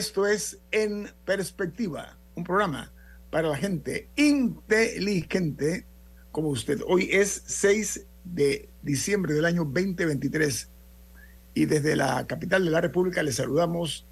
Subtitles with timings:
[0.00, 2.90] Esto es En Perspectiva, un programa
[3.30, 5.84] para la gente inteligente
[6.32, 6.80] como usted.
[6.86, 10.70] Hoy es 6 de diciembre del año 2023
[11.52, 14.06] y desde la capital de la República le saludamos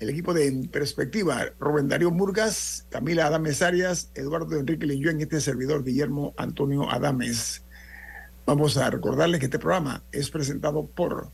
[0.00, 5.40] el equipo de En Perspectiva, Rubén Darío Murgas, Camila Adames Arias, Eduardo Enrique en este
[5.40, 7.62] servidor Guillermo Antonio Adames.
[8.46, 11.30] Vamos a recordarles que este programa es presentado por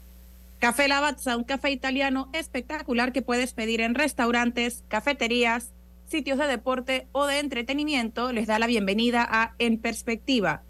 [0.66, 5.72] Café Lavazza, un café italiano espectacular que puedes pedir en restaurantes, cafeterías,
[6.08, 10.64] sitios de deporte o de entretenimiento, les da la bienvenida a En Perspectiva.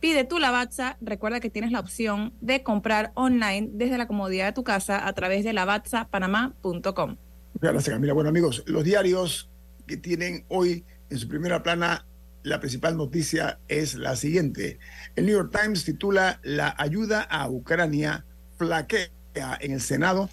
[0.00, 4.52] Pide tu Lavazza, recuerda que tienes la opción de comprar online desde la comodidad de
[4.54, 7.16] tu casa a través de lavazzapanamá.com.
[7.60, 8.14] Gracias Camila.
[8.14, 9.50] Bueno amigos, los diarios
[9.86, 12.06] que tienen hoy en su primera plana
[12.44, 14.78] la principal noticia es la siguiente.
[15.16, 18.24] El New York Times titula La ayuda a Ucrania
[18.56, 20.30] flaquea en el Senado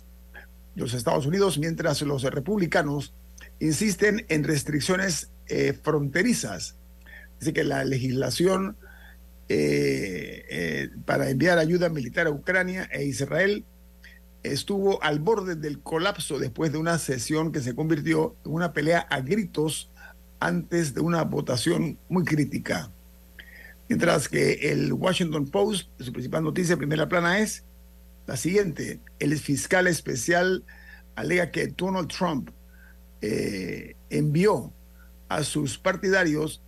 [0.76, 3.14] de los Estados Unidos, mientras los republicanos
[3.60, 6.76] insisten en restricciones eh, fronterizas.
[7.40, 8.78] Así que la legislación
[9.50, 13.66] eh, eh, para enviar ayuda militar a Ucrania e Israel
[14.44, 19.00] estuvo al borde del colapso después de una sesión que se convirtió en una pelea
[19.10, 19.90] a gritos
[20.40, 22.92] antes de una votación muy crítica.
[23.90, 27.66] Mientras que el Washington Post, su principal noticia, primera plana es
[28.32, 30.64] la siguiente, el fiscal especial
[31.16, 32.50] alega que Donald Trump
[33.22, 34.72] eh, envió
[35.28, 36.62] a sus partidarios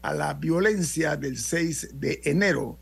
[0.00, 2.78] a la violencia del 6 de enero.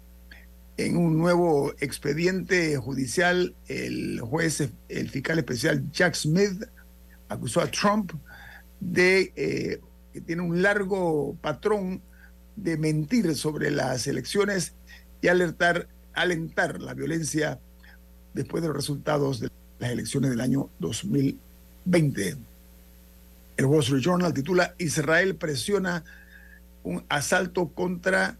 [0.77, 6.63] En un nuevo expediente judicial, el juez, el fiscal especial Jack Smith,
[7.29, 8.13] acusó a Trump
[8.79, 9.81] de eh,
[10.13, 12.01] que tiene un largo patrón
[12.55, 14.75] de mentir sobre las elecciones
[15.21, 17.59] y alertar, alentar la violencia
[18.35, 22.37] después de los resultados de las elecciones del año 2020.
[23.57, 26.05] El Wall Street Journal titula Israel presiona
[26.83, 28.39] un asalto contra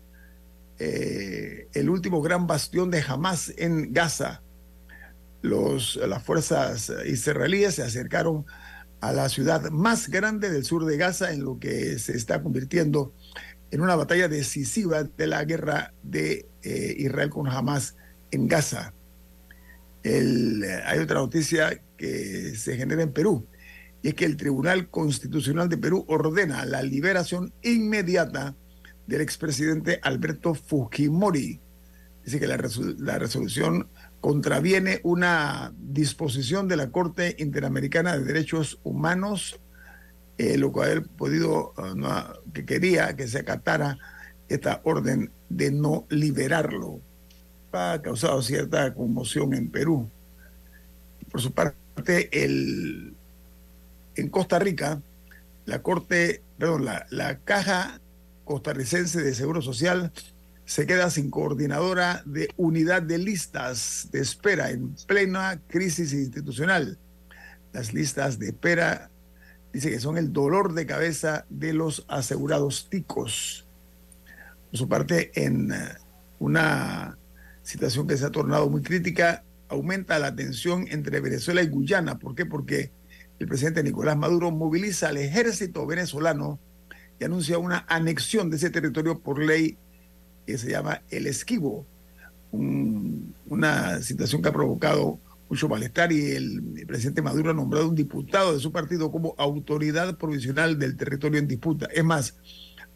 [0.79, 4.43] eh, el último gran bastión de Hamas en Gaza.
[5.43, 8.45] Los, las fuerzas israelíes se acercaron
[9.01, 13.13] a la ciudad más grande del sur de Gaza en lo que se está convirtiendo
[13.71, 17.97] en una batalla decisiva de la guerra de eh, Israel con Hamas
[18.31, 18.93] en Gaza
[20.05, 23.47] hay otra noticia que se genera en Perú,
[24.03, 28.55] y es que el Tribunal Constitucional de Perú ordena la liberación inmediata
[29.07, 31.61] del expresidente Alberto Fujimori.
[32.25, 33.89] Dice que la, resolución
[34.21, 39.61] contraviene una disposición de la Corte Interamericana de Derechos Humanos,
[40.39, 43.99] eh, lo cual ha podido, ah, que quería que se acatara
[44.49, 47.03] esta orden de no liberarlo
[47.73, 50.09] ha causado cierta conmoción en Perú.
[51.31, 53.15] Por su parte, el,
[54.17, 55.01] en Costa Rica,
[55.67, 58.01] la Corte, perdón, la, la Caja
[58.45, 60.13] Costarricense de Seguro Social
[60.65, 66.97] se queda sin coordinadora de unidad de listas de espera en plena crisis institucional.
[67.73, 69.11] Las listas de espera
[69.73, 73.65] dice que son el dolor de cabeza de los asegurados ticos.
[74.71, 75.73] Por su parte, en
[76.39, 77.17] una
[77.63, 82.19] situación que se ha tornado muy crítica, aumenta la tensión entre Venezuela y Guyana.
[82.19, 82.45] ¿Por qué?
[82.47, 82.91] Porque
[83.39, 86.59] el presidente Nicolás Maduro moviliza al ejército venezolano
[87.19, 89.79] y anuncia una anexión de ese territorio por ley
[90.47, 91.87] que se llama el esquivo.
[92.53, 95.19] una situación que ha provocado
[95.49, 100.17] mucho malestar y el, presidente Maduro ha nombrado un diputado de su partido como autoridad
[100.17, 101.87] provisional del territorio en disputa.
[101.93, 102.37] Es más,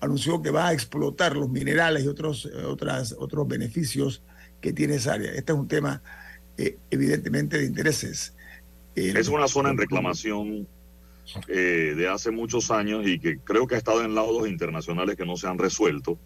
[0.00, 4.22] anunció que va a explotar los minerales y otros, otras, otros beneficios
[4.64, 5.30] que tiene esa área.
[5.32, 6.02] Este es un tema
[6.56, 8.34] eh, evidentemente de intereses.
[8.94, 10.66] es una zona en reclamación
[11.48, 15.26] eh, de hace muchos años y que creo que ha estado en laudos internacionales que
[15.26, 16.18] no se han resuelto.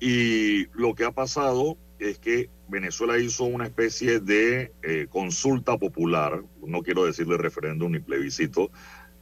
[0.00, 6.42] Y lo que ha pasado es que Venezuela hizo una especie de eh, consulta popular,
[6.66, 8.72] no quiero decirle referéndum ni plebiscito,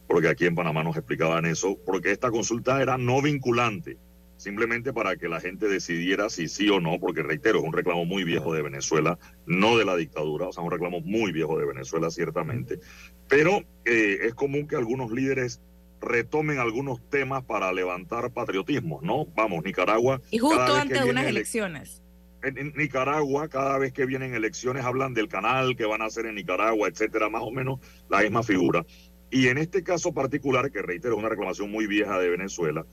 [0.08, 3.98] porque aquí en Panamá nos explicaban eso, porque esta consulta era no vinculante,
[4.36, 8.04] simplemente para que la gente decidiera si sí o no, porque reitero, es un reclamo
[8.04, 11.66] muy viejo de Venezuela, no de la dictadura, o sea, un reclamo muy viejo de
[11.66, 12.80] Venezuela, ciertamente,
[13.28, 15.60] pero eh, es común que algunos líderes
[16.00, 19.26] retomen algunos temas para levantar patriotismo, ¿no?
[19.34, 20.20] Vamos, Nicaragua.
[20.30, 22.02] Y justo antes de unas elecciones.
[22.42, 26.36] En, Nicaragua, cada vez que vienen elecciones, hablan del canal que van a hacer en
[26.36, 28.84] Nicaragua, etcétera, más o menos la misma figura.
[29.30, 32.86] Y en este caso particular, que reitero, es una reclamación muy vieja de Venezuela,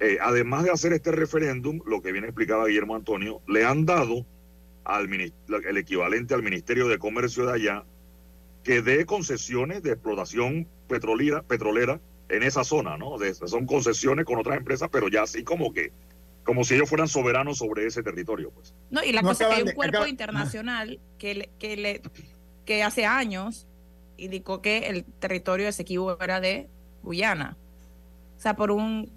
[0.00, 4.26] eh, además de hacer este referéndum, lo que bien explicaba Guillermo Antonio, le han dado
[4.84, 7.84] al el equivalente al Ministerio de Comercio de allá
[8.62, 13.16] que dé concesiones de explotación petrolera, petrolera en esa zona, ¿no?
[13.46, 15.92] son concesiones con otras empresas, pero ya así como que,
[16.42, 18.74] como si ellos fueran soberanos sobre ese territorio, pues.
[18.90, 22.02] No, y la cosa es que hay un cuerpo internacional que, que, le,
[22.64, 23.68] que hace años
[24.16, 26.68] indicó que el territorio de Esequibo era de
[27.02, 27.56] Guyana.
[28.36, 29.10] O sea, por un...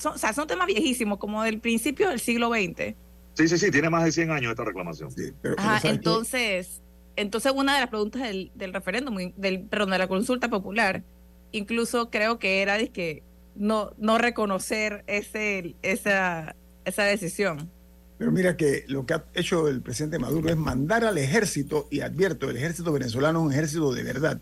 [0.00, 2.94] Son, o sea, son temas viejísimos, como del principio del siglo XX.
[3.34, 5.10] Sí, sí, sí, tiene más de 100 años esta reclamación.
[5.56, 6.82] Ajá, entonces,
[7.16, 11.04] entonces una de las preguntas del, del referéndum, del, perdón, de la consulta popular,
[11.52, 13.22] incluso creo que era de que
[13.54, 17.70] no, no reconocer ese, esa, esa decisión.
[18.18, 22.00] Pero mira que lo que ha hecho el presidente Maduro es mandar al ejército, y
[22.00, 24.40] advierto, el ejército venezolano es un ejército de verdad.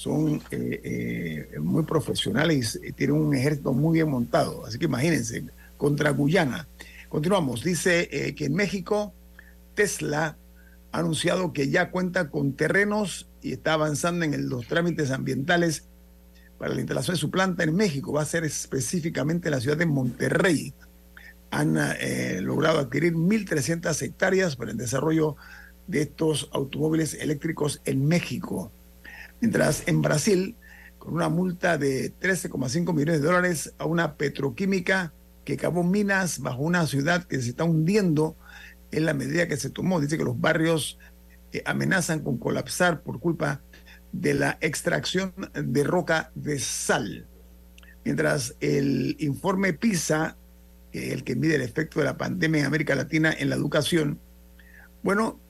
[0.00, 4.64] Son eh, eh, muy profesionales y tienen un ejército muy bien montado.
[4.64, 5.44] Así que imagínense,
[5.76, 6.66] contra Guyana.
[7.10, 7.62] Continuamos.
[7.62, 9.12] Dice eh, que en México
[9.74, 10.38] Tesla
[10.90, 15.84] ha anunciado que ya cuenta con terrenos y está avanzando en los trámites ambientales
[16.56, 18.14] para la instalación de su planta en México.
[18.14, 20.72] Va a ser específicamente la ciudad de Monterrey
[21.50, 25.36] han eh, logrado adquirir 1.300 hectáreas para el desarrollo
[25.88, 28.72] de estos automóviles eléctricos en México.
[29.40, 30.56] Mientras en Brasil,
[30.98, 35.12] con una multa de 13,5 millones de dólares a una petroquímica
[35.44, 38.36] que cavó minas bajo una ciudad que se está hundiendo
[38.92, 40.00] en la medida que se tomó.
[40.00, 40.98] Dice que los barrios
[41.52, 43.62] eh, amenazan con colapsar por culpa
[44.12, 47.26] de la extracción de roca de sal.
[48.04, 50.36] Mientras el informe PISA
[50.92, 54.20] el que mide el efecto de la pandemia en América Latina en la educación,
[55.02, 55.40] bueno,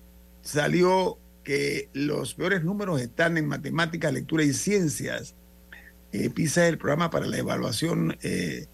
[0.43, 5.35] salió que los peores números están en matemáticas, lectura y ciencias.
[6.13, 8.67] Eh, PISA es el programa para la evaluación eh,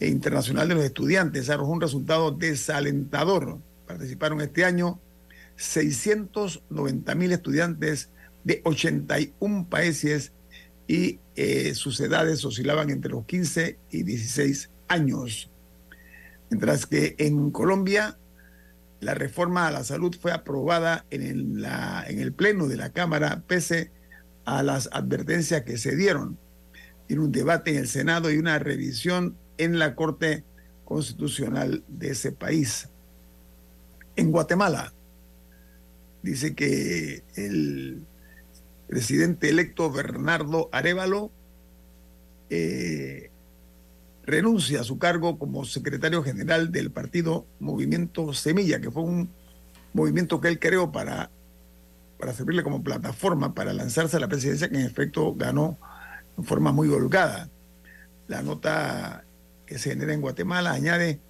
[0.00, 3.58] internacional de los estudiantes, arrojó un resultado desalentador.
[3.86, 5.00] Participaron este año
[5.56, 8.10] 690 mil estudiantes
[8.44, 10.32] de 81 países
[10.86, 15.50] y eh, sus edades oscilaban entre los 15 y 16 años.
[16.50, 18.16] Mientras que en Colombia
[19.00, 21.64] la reforma a la salud fue aprobada en,
[22.08, 23.92] el Pleno de la Cámara pese
[24.44, 26.38] a las advertencias que se dieron.
[27.08, 30.44] en un debate en el Senado y una revisión en la Corte
[30.84, 32.88] Constitucional de ese país.
[34.16, 34.92] En Guatemala,
[36.22, 38.04] dice que el
[38.88, 41.30] presidente electo Bernardo Arevalo
[42.50, 43.30] eh,
[44.28, 49.30] renuncia a su cargo como secretario general del partido Movimiento Semilla, que fue un
[49.94, 51.30] movimiento que él creó para,
[52.18, 55.78] para servirle como plataforma para lanzarse a la presidencia, que en efecto ganó
[56.36, 57.48] en forma muy holgada.
[58.26, 59.24] La nota
[59.64, 61.20] que se genera en Guatemala añade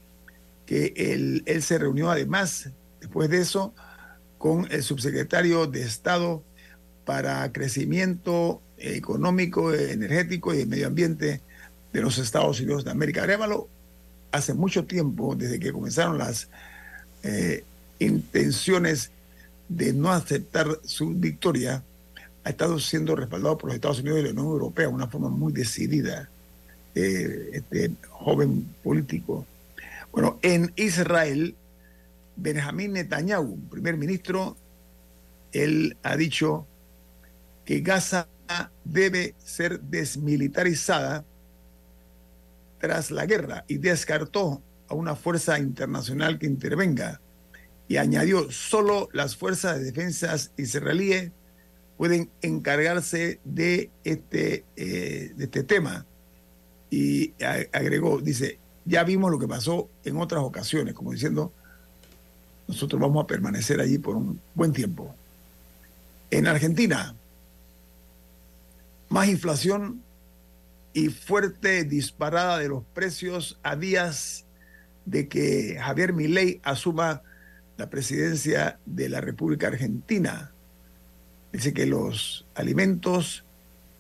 [0.66, 3.74] que él, él se reunió además, después de eso,
[4.38, 6.42] con el subsecretario de Estado
[7.04, 11.42] para Crecimiento Económico, Energético y Medio Ambiente,
[11.92, 13.23] de los Estados Unidos de América.
[13.23, 13.68] Arévalo
[14.33, 16.49] hace mucho tiempo, desde que comenzaron las
[17.23, 17.64] eh,
[17.99, 19.11] intenciones
[19.68, 21.83] de no aceptar su victoria,
[22.45, 25.28] ha estado siendo respaldado por los Estados Unidos y la Unión Europea de una forma
[25.28, 26.28] muy decidida,
[26.95, 29.47] eh, este joven político.
[30.12, 31.54] Bueno, en Israel,
[32.37, 34.57] Benjamín Netanyahu, primer ministro,
[35.52, 36.66] él ha dicho
[37.64, 38.28] que Gaza
[38.85, 41.25] debe ser desmilitarizada
[42.78, 47.20] tras la guerra y descartó a una fuerza internacional que intervenga
[47.88, 51.32] y añadió solo las fuerzas de defensa israelíes
[51.97, 56.06] pueden encargarse de este, eh, de este tema.
[56.90, 57.35] Y
[57.73, 61.52] agregó, dice, ya vimos lo que pasó en otras ocasiones, como diciendo,
[62.68, 65.14] nosotros vamos a permanecer allí por un buen tiempo.
[66.30, 67.14] En Argentina,
[69.08, 70.02] más inflación
[70.92, 74.47] y fuerte disparada de los precios a días
[75.04, 77.23] de que Javier Milei asuma
[77.76, 80.52] la presidencia de la República Argentina.
[81.52, 83.45] Dice que los alimentos,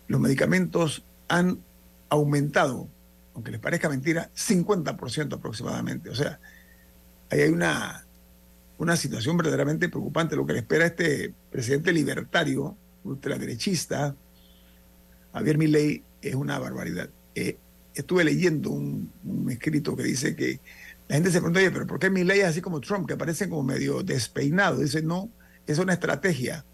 [0.06, 1.60] los medicamentos han
[2.08, 2.88] aumentado,
[3.34, 6.10] aunque les parezca mentira, 50% aproximadamente.
[6.10, 6.40] O sea,
[7.30, 8.04] ahí hay una,
[8.78, 10.36] una situación verdaderamente preocupante.
[10.36, 14.14] Lo que le espera a este presidente libertario, ultraderechista,
[15.32, 17.10] Javier Milei, es una barbaridad.
[17.34, 17.56] Eh,
[17.94, 19.10] estuve leyendo un,
[19.50, 20.60] escrito que dice que
[21.08, 23.16] la gente se pregunta, oye, pero ¿por qué mi ley es así como Trump, que
[23.16, 24.80] parece como medio despeinado?
[24.80, 25.30] Dice, no,
[25.66, 26.64] es una estrategia.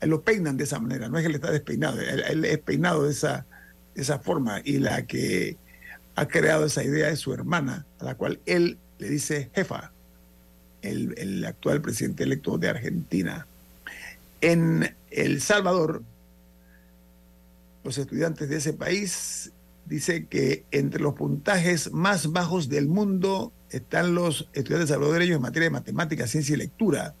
[0.00, 3.04] Él lo peinan de esa manera, no es que él está despeinado, él, es peinado
[3.04, 3.46] de esa,
[3.94, 4.60] esa forma.
[4.64, 5.56] Y la que
[6.14, 9.92] ha creado esa idea es su hermana, a la cual él le dice jefa,
[10.82, 13.46] el, el actual presidente electo de Argentina.
[14.40, 16.02] En El Salvador,
[17.86, 19.52] los estudiantes de ese país
[19.84, 25.68] dice que entre los puntajes más bajos del mundo están los estudiantes salvadoreños en materia
[25.68, 27.14] de matemáticas, ciencia y lectura.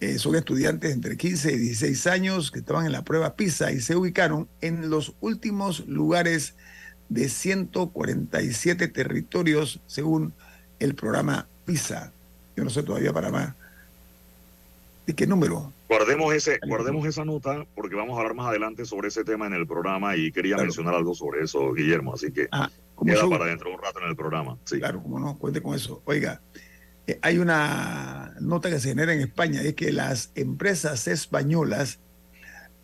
[0.00, 3.82] Eh, son estudiantes entre 15 y 16 años que estaban en la prueba PISA y
[3.82, 6.54] se ubicaron en los últimos lugares
[7.10, 10.32] de 147 territorios según
[10.78, 12.12] el programa PISA.
[12.56, 13.54] Yo no sé todavía para más.
[15.06, 15.70] ¿De qué número?
[15.90, 19.54] Guardemos, ese, guardemos esa nota porque vamos a hablar más adelante sobre ese tema en
[19.54, 22.70] el programa y quería mencionar algo sobre eso, Guillermo, así que ah,
[23.04, 24.56] queda para dentro de un rato en el programa.
[24.66, 24.78] Sí.
[24.78, 26.00] Claro, como no, cuente con eso.
[26.04, 26.42] Oiga,
[27.08, 31.98] eh, hay una nota que se genera en España, es que las empresas españolas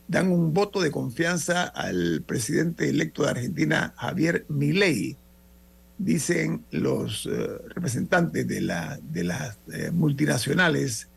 [0.08, 5.16] dan un voto de confianza al presidente electo de Argentina, Javier Milei.
[5.96, 11.08] Dicen los eh, representantes de, la, de las eh, multinacionales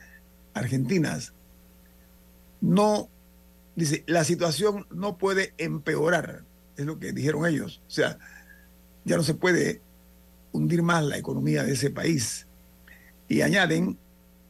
[0.54, 1.34] argentinas
[2.62, 3.10] no,
[3.76, 6.44] dice, la situación no puede empeorar,
[6.78, 7.82] es lo que dijeron ellos.
[7.88, 8.18] O sea,
[9.06, 9.82] ya no se puede
[10.52, 12.48] hundir más la economía de ese país.
[13.28, 13.98] Y añaden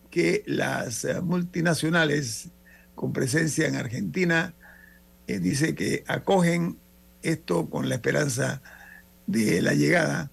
[0.09, 2.49] que las eh, multinacionales
[2.99, 4.53] con presencia en Argentina,
[5.25, 6.77] eh, dice que acogen
[7.21, 8.61] esto con la esperanza
[9.25, 10.31] de la llegada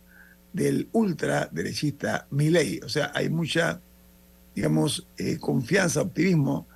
[0.53, 2.81] del ultraderechista Milei.
[2.83, 3.81] O sea, hay mucha,
[4.55, 6.67] digamos, eh, confianza, optimismo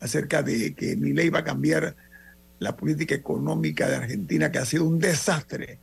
[0.00, 1.94] acerca de que mi ley va a cambiar
[2.58, 5.78] la política económica de Argentina, que ha sido un desastre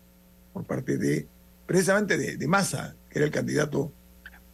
[0.54, 1.28] por parte de,
[1.66, 3.92] precisamente de, Massa, que era el candidato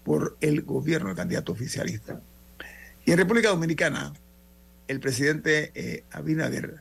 [0.04, 2.20] por el gobierno, el candidato oficialista.
[3.06, 4.14] Y en República Dominicana,
[4.88, 6.76] el presidente eh, Abinader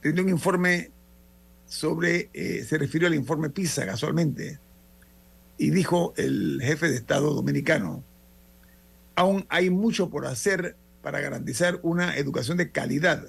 [0.00, 0.90] tenía un informe
[1.66, 4.58] sobre, eh, se refirió al informe PISA casualmente,
[5.58, 8.04] y dijo el jefe de Estado dominicano,
[9.16, 10.76] aún hay mucho por hacer
[11.08, 13.28] para garantizar una educación de calidad.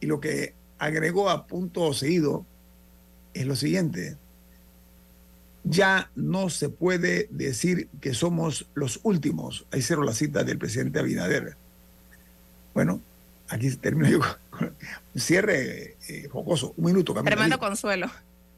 [0.00, 2.44] Y lo que agregó a punto seguido
[3.32, 4.16] es lo siguiente.
[5.62, 9.66] Ya no se puede decir que somos los últimos.
[9.70, 11.54] Ahí cierro la cita del presidente Abinader.
[12.74, 13.00] Bueno,
[13.46, 14.18] aquí termino yo
[14.50, 14.74] con
[15.14, 16.74] un cierre eh, jocoso.
[16.76, 18.10] Un minuto, Tremendo consuelo.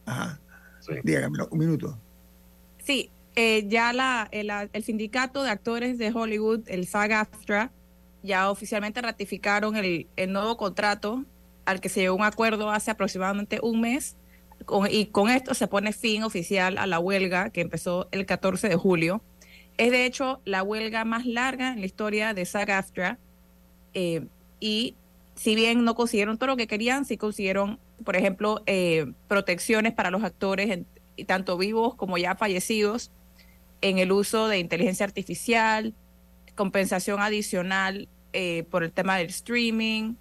[0.07, 0.41] Ajá.
[1.05, 1.99] Dígame, un minuto.
[2.83, 7.71] Sí, eh, ya la, el, el, sindicato de actores de Hollywood, el SAG-AFTRA,
[8.23, 11.25] ya oficialmente ratificaron el, nuevo contrato
[11.65, 14.17] al que se llegó un acuerdo hace aproximadamente un mes
[14.91, 18.77] y con esto se pone fin oficial a la huelga que empezó el 14 de
[18.77, 19.23] julio.
[19.79, 23.19] Es de hecho la huelga más larga en la historia de SAG-AFTRA
[23.95, 24.27] eh,
[24.59, 24.97] y
[25.35, 30.11] si bien no consiguieron todo lo que querían, sí consiguieron, por ejemplo, eh, protecciones para
[30.11, 30.81] los actores,
[31.27, 33.11] tanto vivos como ya fallecidos,
[33.81, 35.95] en el uso de inteligencia artificial,
[36.55, 40.15] compensación adicional eh, por el tema del streaming.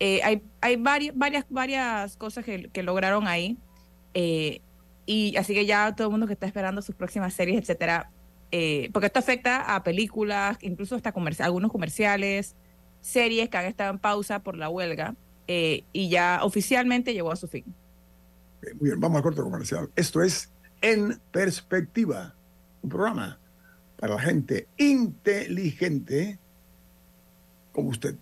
[0.00, 3.56] Eh, hay hay varias, varias, varias cosas que, lograron ahí.
[4.14, 4.60] Eh,
[5.06, 8.10] y así que ya todo el mundo que está esperando sus próximas series, etcétera,
[8.92, 12.56] porque esto afecta a películas, incluso hasta algunos comerciales,
[13.00, 15.14] series que han estado en pausa por la huelga
[15.46, 17.64] y ya oficialmente llegó a su fin.
[18.74, 19.90] Muy bien, vamos al corte comercial.
[19.96, 22.34] Esto es En Perspectiva,
[22.82, 23.38] un programa
[23.98, 26.38] para la gente inteligente
[27.72, 28.16] como usted.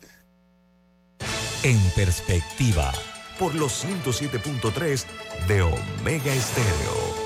[1.63, 2.93] En perspectiva,
[3.39, 5.05] por los 107.3
[5.49, 7.26] de Omega Estéreo.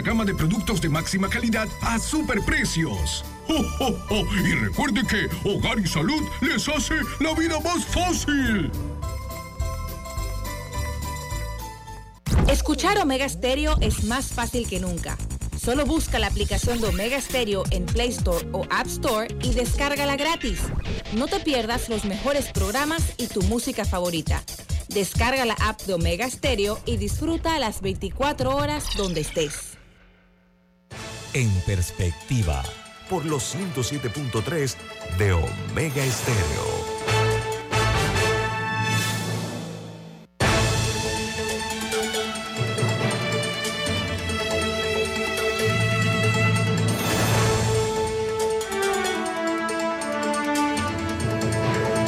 [0.00, 3.24] gama de productos de máxima calidad a superprecios.
[3.48, 8.70] ¡Oh, Y recuerde que Hogar y Salud les hace la vida más fácil.
[12.48, 15.16] Escuchar Omega Stereo es más fácil que nunca.
[15.62, 20.16] Solo busca la aplicación de Omega Stereo en Play Store o App Store y descárgala
[20.16, 20.60] gratis.
[21.16, 24.42] No te pierdas los mejores programas y tu música favorita.
[24.88, 29.71] Descarga la app de Omega Stereo y disfruta las 24 horas donde estés.
[31.34, 32.62] En perspectiva,
[33.08, 34.76] por los 107.3
[35.16, 36.92] de Omega Estéreo.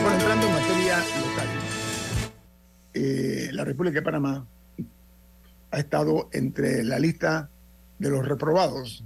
[0.02, 1.48] Bueno, entrando en materia local,
[2.92, 4.46] eh, la República de Panamá
[5.70, 7.48] ha estado entre la lista
[7.98, 9.02] de los reprobados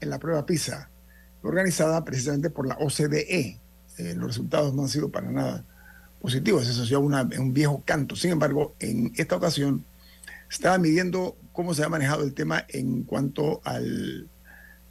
[0.00, 0.90] en la prueba PISA,
[1.42, 3.60] organizada precisamente por la OCDE.
[3.98, 5.64] Eh, los resultados no han sido para nada
[6.20, 8.16] positivos, eso es un viejo canto.
[8.16, 9.84] Sin embargo, en esta ocasión
[10.50, 13.78] estaba midiendo cómo se ha manejado el tema en cuanto a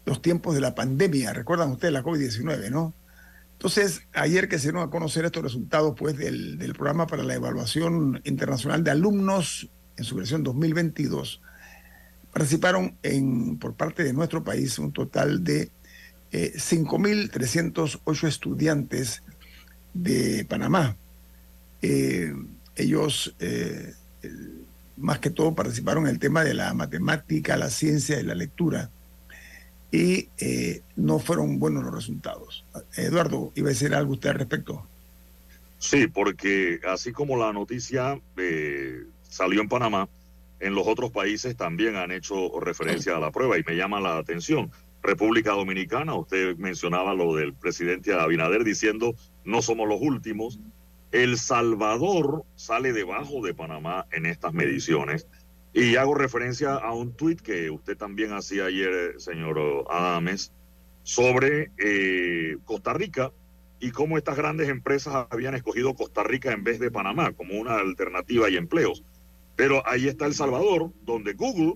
[0.06, 1.34] los tiempos de la pandemia.
[1.34, 2.94] Recuerdan ustedes la COVID-19, ¿no?
[3.54, 8.22] Entonces, ayer que se dieron a conocer estos resultados pues, del programa para la evaluación
[8.24, 11.42] internacional de alumnos en su versión 2022,
[12.38, 15.72] participaron en, por parte de nuestro país un total de
[16.32, 19.24] eh, 5.308 estudiantes
[19.96, 20.96] de Panamá.
[21.82, 22.32] Eh,
[22.76, 23.92] ellos, eh,
[24.98, 28.92] más que todo, participaron en el tema de la matemática, la ciencia y la lectura
[29.92, 32.66] y eh, no fueron buenos los resultados.
[32.98, 34.86] Eduardo, iba a decir algo usted al respecto.
[35.80, 38.22] Sí, porque así como la noticia
[39.28, 40.08] salió en Panamá,
[40.60, 44.18] en los otros países también han hecho referencia a la prueba y me llama la
[44.18, 44.72] atención.
[45.04, 49.16] República Dominicana, usted mencionaba lo del presidente Abinader diciendo
[49.46, 50.60] no somos los últimos.
[51.12, 55.28] El Salvador sale debajo de Panamá en estas mediciones.
[55.74, 60.52] Y hago referencia a un tuit que usted también hacía ayer, señor Adames,
[61.04, 63.32] sobre eh, Costa Rica
[63.80, 67.76] y cómo estas grandes empresas habían escogido Costa Rica en vez de Panamá como una
[67.76, 69.04] alternativa y empleos.
[69.58, 71.74] Pero ahí está El Salvador, donde Google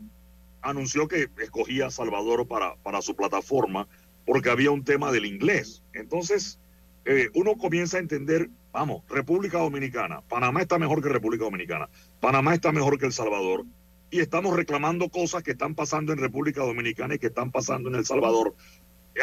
[0.61, 3.87] anunció que escogía Salvador para, para su plataforma
[4.25, 5.83] porque había un tema del inglés.
[5.93, 6.59] Entonces,
[7.05, 11.89] eh, uno comienza a entender, vamos, República Dominicana, Panamá está mejor que República Dominicana,
[12.19, 13.65] Panamá está mejor que El Salvador,
[14.11, 17.95] y estamos reclamando cosas que están pasando en República Dominicana y que están pasando en
[17.95, 18.55] El Salvador,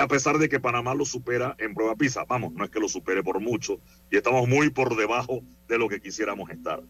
[0.00, 2.24] a pesar de que Panamá lo supera en prueba PISA.
[2.24, 5.88] Vamos, no es que lo supere por mucho, y estamos muy por debajo de lo
[5.88, 6.82] que quisiéramos estar.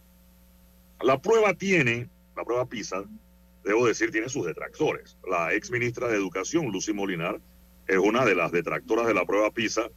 [1.01, 3.05] La prueba tiene, la prueba PISA,
[3.65, 5.17] debo decir, tiene sus detractores.
[5.29, 7.41] La ex ministra de Educación, Lucy Molinar,
[7.87, 9.89] es una de las detractoras de la prueba PISA,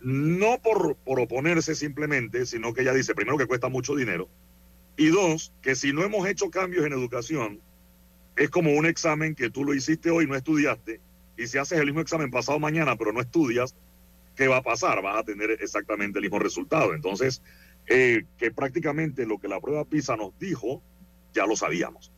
[0.00, 4.28] no por, por oponerse simplemente, sino que ella dice, primero, que cuesta mucho dinero,
[4.96, 7.60] y dos, que si no hemos hecho cambios en educación,
[8.36, 11.00] es como un examen que tú lo hiciste hoy, no estudiaste,
[11.36, 13.74] y si haces el mismo examen pasado mañana, pero no estudias,
[14.36, 15.02] ¿qué va a pasar?
[15.02, 16.94] Vas a tener exactamente el mismo resultado.
[16.94, 17.42] Entonces,
[17.88, 20.82] eh, que prácticamente lo que la prueba PISA nos dijo,
[21.32, 22.12] ya lo sabíamos.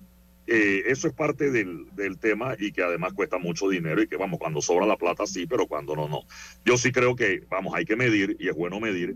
[0.47, 4.17] Eh, eso es parte del, del, tema y que además cuesta mucho dinero y que
[4.17, 6.23] vamos, cuando sobra la plata sí, pero cuando no, no.
[6.65, 9.15] Yo sí creo que, vamos, hay que medir y es bueno medir.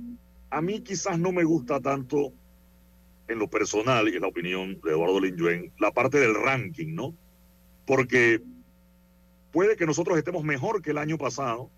[0.51, 2.35] A mí quizás no me gusta tanto
[3.29, 7.15] en lo personal y en la opinión de Eduardo Linjuen, la parte del ranking, ¿no?
[7.87, 8.43] Porque
[9.53, 11.71] puede que nosotros estemos mejor que el año pasado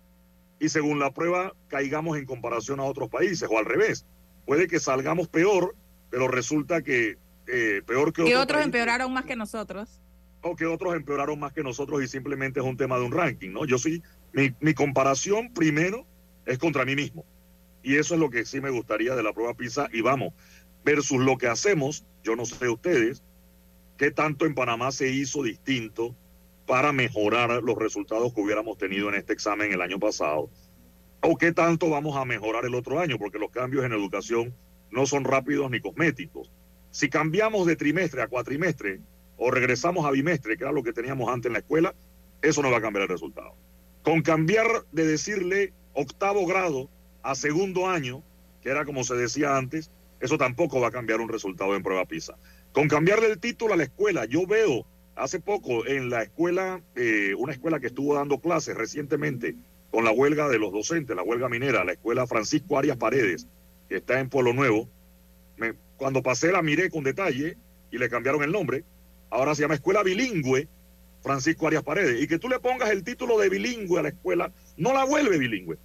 [0.59, 4.05] y según la prueba caigamos en comparación a otros países o al revés.
[4.45, 5.75] Puede que salgamos peor,
[6.09, 8.63] pero resulta que eh, peor que otros.
[8.63, 10.01] Empeoraron más que nosotros.
[10.41, 13.49] O que otros empeoraron más que nosotros y simplemente es un tema de un ranking,
[13.49, 13.65] ¿no?
[13.65, 16.05] Yo sí, mi, mi comparación primero
[16.45, 17.25] es contra mí mismo.
[17.81, 19.89] Y eso es lo que sí me gustaría de la prueba PISA.
[19.91, 20.33] Y vamos,
[20.83, 23.23] versus lo que hacemos, yo no sé ustedes,
[23.97, 26.15] qué tanto en Panamá se hizo distinto
[26.65, 30.49] para mejorar los resultados que hubiéramos tenido en este examen el año pasado,
[31.27, 34.53] o qué tanto vamos a mejorar el otro año, porque los cambios en educación
[34.91, 36.51] no son rápidos ni cosméticos.
[36.91, 38.99] Si cambiamos de trimestre a cuatrimestre,
[39.37, 41.95] o regresamos a bimestre, que era lo que teníamos antes en la escuela,
[42.41, 43.55] eso no va a cambiar el resultado.
[44.03, 46.89] Con cambiar de decirle octavo grado
[47.23, 48.21] a segundo año,
[48.61, 52.05] que era como se decía antes, eso tampoco va a cambiar un resultado en prueba
[52.05, 52.35] PISA.
[52.71, 54.85] Con cambiarle el título a la escuela, yo veo
[55.15, 59.55] hace poco en la escuela, eh, una escuela que estuvo dando clases recientemente
[59.95, 63.47] con la huelga de los docentes, la huelga minera, la escuela Francisco Arias Paredes,
[63.87, 64.89] que está en Pueblo Nuevo.
[65.95, 67.55] cuando pasé la miré con detalle
[67.91, 68.83] y le cambiaron el nombre.
[69.29, 70.67] Ahora se llama Escuela Bilingüe
[71.21, 72.21] Francisco Arias Paredes.
[72.21, 75.37] Y que tú le pongas el título de bilingüe a la escuela, no la vuelve
[75.37, 75.77] bilingüe.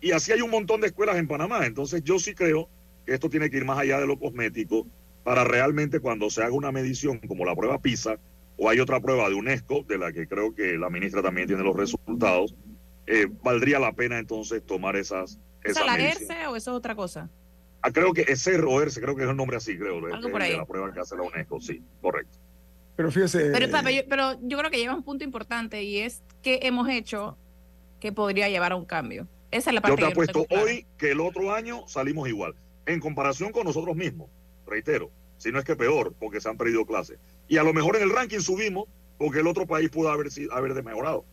[0.00, 1.66] Y así hay un montón de escuelas en Panamá.
[1.66, 2.70] Entonces yo sí creo
[3.04, 4.86] que esto tiene que ir más allá de lo cosmético
[5.22, 8.18] para realmente cuando se haga una medición como la prueba PISA
[8.56, 11.62] o hay otra prueba de UNESCO, de la que creo que la ministra también tiene
[11.62, 12.54] los resultados,
[13.06, 15.38] eh, valdría la pena entonces tomar esas...
[15.62, 17.30] ¿Es la ERCE o eso es otra cosa?
[17.82, 20.10] Ah, creo que es ER o ERCE, creo que es el nombre así, creo, de,
[20.56, 22.38] la prueba que hace la UNESCO, sí, correcto.
[22.96, 23.50] Pero fíjese...
[23.50, 23.66] Pero,
[24.08, 27.36] pero yo creo que lleva un punto importante y es que hemos hecho
[28.00, 29.26] que podría llevar a un cambio.
[29.50, 32.54] Esa es la parte Yo te apuesto hoy que el otro año salimos igual.
[32.86, 34.28] En comparación con nosotros mismos,
[34.66, 37.18] reitero, si no es que peor, porque se han perdido clases.
[37.48, 38.88] Y a lo mejor en el ranking subimos
[39.18, 41.24] porque el otro país pudo haber, haber mejorado.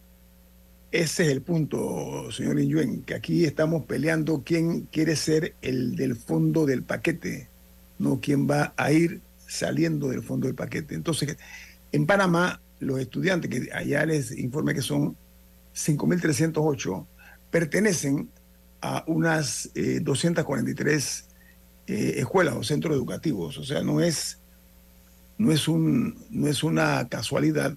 [0.91, 6.15] Ese es el punto, señor Inyuen, que aquí estamos peleando quién quiere ser el del
[6.15, 7.47] fondo del paquete,
[7.99, 10.95] no quién va a ir saliendo del fondo del paquete.
[10.95, 11.37] Entonces,
[11.91, 15.15] en Panamá, los estudiantes, que allá les informé que son
[15.75, 17.05] 5.308,
[17.51, 18.27] pertenecen
[18.81, 19.69] a unas
[20.01, 21.27] 243
[21.85, 23.59] eh, eh, escuelas o centros educativos.
[23.59, 24.39] O sea, no es,
[25.37, 27.75] no, es un, no es una casualidad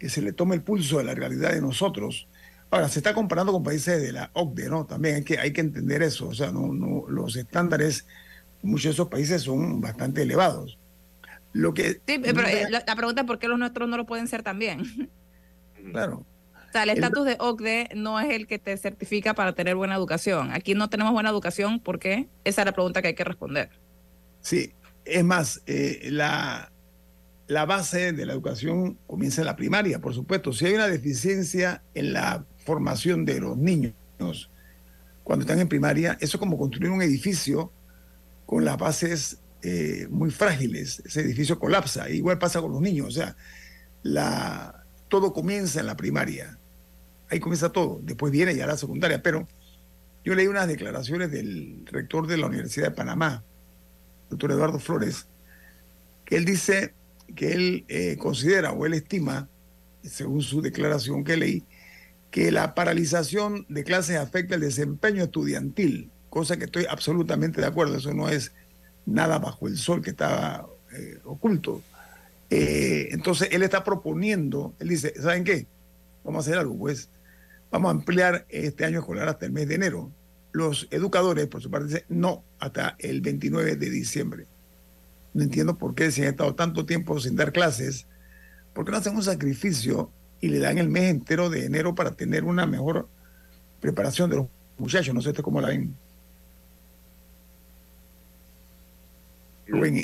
[0.00, 2.26] que se le tome el pulso de la realidad de nosotros
[2.70, 4.84] Ahora, se está comparando con países de la OCDE, ¿no?
[4.84, 6.28] También hay que, hay que entender eso.
[6.28, 8.06] O sea, no, no, los estándares
[8.62, 10.78] muchos de esos países son bastante elevados.
[11.52, 14.28] Lo que, sí, pero eh, la, pregunta es por qué los nuestros no lo pueden
[14.28, 15.10] ser también.
[15.92, 16.26] Claro.
[16.68, 19.94] O sea, el estatus de OCDE no es el que te certifica para tener buena
[19.94, 20.50] educación.
[20.52, 22.28] Aquí no tenemos buena educación, ¿por qué?
[22.44, 23.70] Esa es la pregunta que hay que responder.
[24.42, 24.74] Sí,
[25.06, 26.70] es más, eh, la,
[27.46, 30.52] la base de la educación comienza en la primaria, por supuesto.
[30.52, 33.94] Si hay una deficiencia en la formación de los niños
[35.24, 37.72] cuando están en primaria, eso es como construir un edificio
[38.44, 41.02] con las bases eh, muy frágiles.
[41.04, 42.10] Ese edificio colapsa.
[42.10, 43.08] Igual pasa con los niños.
[43.08, 43.36] O sea,
[45.08, 46.58] todo comienza en la primaria.
[47.30, 48.00] Ahí comienza todo.
[48.02, 49.22] Después viene ya la secundaria.
[49.22, 49.46] Pero
[50.24, 53.44] yo leí unas declaraciones del rector de la Universidad de Panamá,
[54.30, 55.26] doctor Eduardo Flores,
[56.24, 56.94] que él dice
[57.34, 59.48] que él eh, considera o él estima,
[60.02, 61.64] según su declaración que leí,
[62.30, 67.96] que la paralización de clases afecta el desempeño estudiantil, cosa que estoy absolutamente de acuerdo,
[67.96, 68.52] eso no es
[69.06, 71.82] nada bajo el sol que está eh, oculto.
[72.50, 75.66] Eh, entonces él está proponiendo, él dice, ¿saben qué?
[76.24, 77.08] Vamos a hacer algo, pues
[77.70, 80.10] vamos a ampliar este año escolar hasta el mes de enero.
[80.52, 84.46] Los educadores, por su parte, dicen no, hasta el 29 de diciembre.
[85.34, 88.06] No entiendo por qué si han estado tanto tiempo sin dar clases,
[88.74, 92.44] porque no hacen un sacrificio y le dan el mes entero de enero para tener
[92.44, 93.08] una mejor
[93.80, 94.46] preparación de los
[94.78, 95.14] muchachos.
[95.14, 95.96] No sé usted cómo la ven.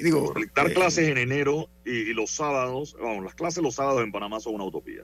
[0.03, 4.13] digo, dar eh, clases en enero y, los sábados, vamos, las clases los sábados en
[4.13, 5.03] Panamá son una utopía.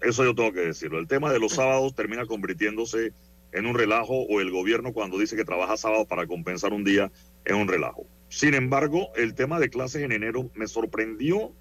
[0.00, 0.98] Eso yo tengo que decirlo.
[0.98, 3.12] El tema de los sábados termina convirtiéndose
[3.52, 7.10] en un relajo o el gobierno cuando dice que trabaja sábados para compensar un día
[7.44, 8.06] es un relajo.
[8.28, 11.52] Sin embargo, el tema de clases en enero me sorprendió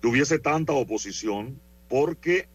[0.00, 2.48] que hubiese tanta oposición porque,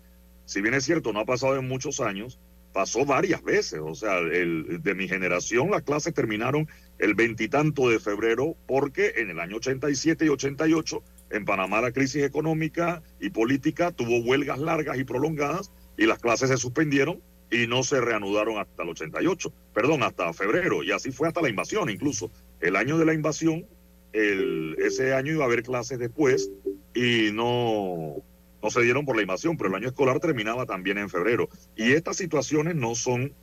[0.45, 2.39] si bien es cierto, no ha pasado en muchos años,
[2.73, 3.79] pasó varias veces.
[3.83, 6.67] O sea, el, de mi generación las clases terminaron
[6.99, 12.23] el veintitanto de febrero porque en el año 87 y 88 en Panamá la crisis
[12.23, 17.83] económica y política tuvo huelgas largas y prolongadas y las clases se suspendieron y no
[17.83, 22.31] se reanudaron hasta el 88, perdón, hasta febrero, y así fue hasta la invasión incluso.
[22.61, 23.67] El año de la invasión,
[24.13, 26.49] el, ese año iba a haber clases después
[26.95, 28.15] y no,
[28.61, 31.49] no se dieron por la invasión, pero el año escolar terminaba también en febrero.
[31.75, 33.33] Y estas situaciones no son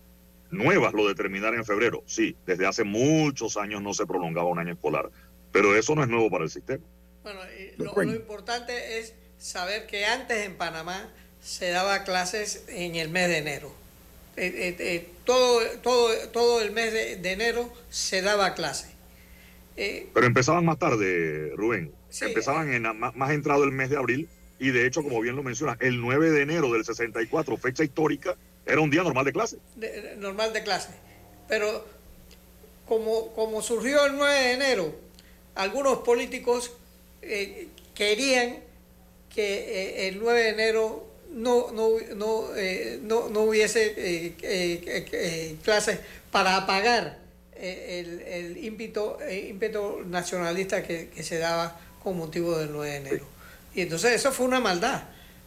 [0.50, 2.02] nuevas, lo de terminar en febrero.
[2.06, 5.10] Sí, desde hace muchos años no se prolongaba un año escolar,
[5.52, 6.84] pero eso no es nuevo para el sistema.
[7.22, 7.40] Bueno,
[7.76, 13.38] lo, importante es saber que antes en Panamá se daba clases en el mes de
[13.38, 13.72] enero.
[14.36, 18.88] Eh, eh, eh, todo, todo, todo el mes de, enero se daba clase.
[19.74, 21.92] pero empezaban más tarde, Rubén.
[22.20, 25.76] empezaban en, más entrado el mes de abril y de hecho, como bien lo menciona,
[25.80, 29.58] el 9 de enero del 64, fecha histórica, era un día normal de clase.
[30.18, 30.90] normal de clase.
[31.48, 31.86] Pero
[32.86, 34.94] como, como surgió el 9 de enero,
[35.54, 36.72] algunos políticos
[37.22, 38.58] eh, querían
[39.34, 44.34] que eh, el 9 de enero no, no, no, eh, no, no, hubiese
[45.62, 47.18] clases para apagar
[47.54, 53.37] el, el ímpetu, ímpetu nacionalista que, que, se daba con motivo del 9 de enero.
[53.78, 55.04] Y entonces eso fue una maldad.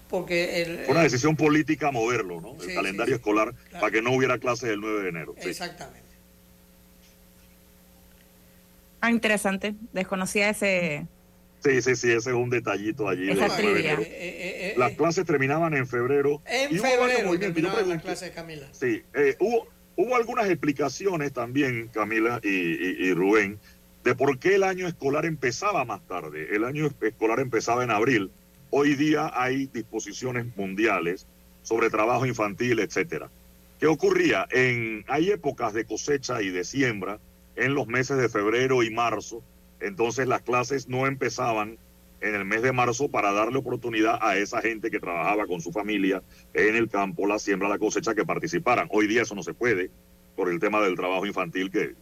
[0.09, 2.55] Porque el, una decisión política moverlo, ¿no?
[2.61, 5.35] El calendario escolar para que no hubiera clases el 9 de enero.
[5.37, 6.07] Exactamente.
[9.01, 9.75] Ah, interesante.
[9.91, 11.07] Desconocía ese,
[11.61, 13.31] Sí, sí, sí, ese es un detallito allí.
[13.31, 13.47] Esa.
[13.59, 16.41] Eh, eh, eh, las clases terminaban en febrero.
[16.45, 18.67] En febrero terminaban las clases, Camila.
[18.71, 19.03] Sí,
[19.39, 19.67] hubo,
[19.97, 23.59] hubo algunas explicaciones también, Camila y, y, Rubén,
[24.03, 26.55] de por qué el año escolar empezaba más tarde.
[26.55, 28.31] El año escolar empezaba en abril.
[28.69, 31.27] Hoy día hay disposiciones mundiales
[31.61, 33.29] sobre trabajo infantil, etcétera.
[33.79, 34.47] ¿Qué ocurría?
[34.51, 37.19] En, hay épocas de cosecha y de siembra
[37.55, 39.43] en los meses de febrero y marzo
[39.81, 41.77] entonces las clases no empezaban
[42.21, 45.71] en el mes de marzo para darle oportunidad a esa gente que trabajaba con su
[45.71, 46.21] familia
[46.53, 48.87] en el campo, la siembra, la cosecha, que participaran.
[48.91, 49.89] Hoy día eso no se puede
[50.41, 51.93] por el tema del trabajo infantil que,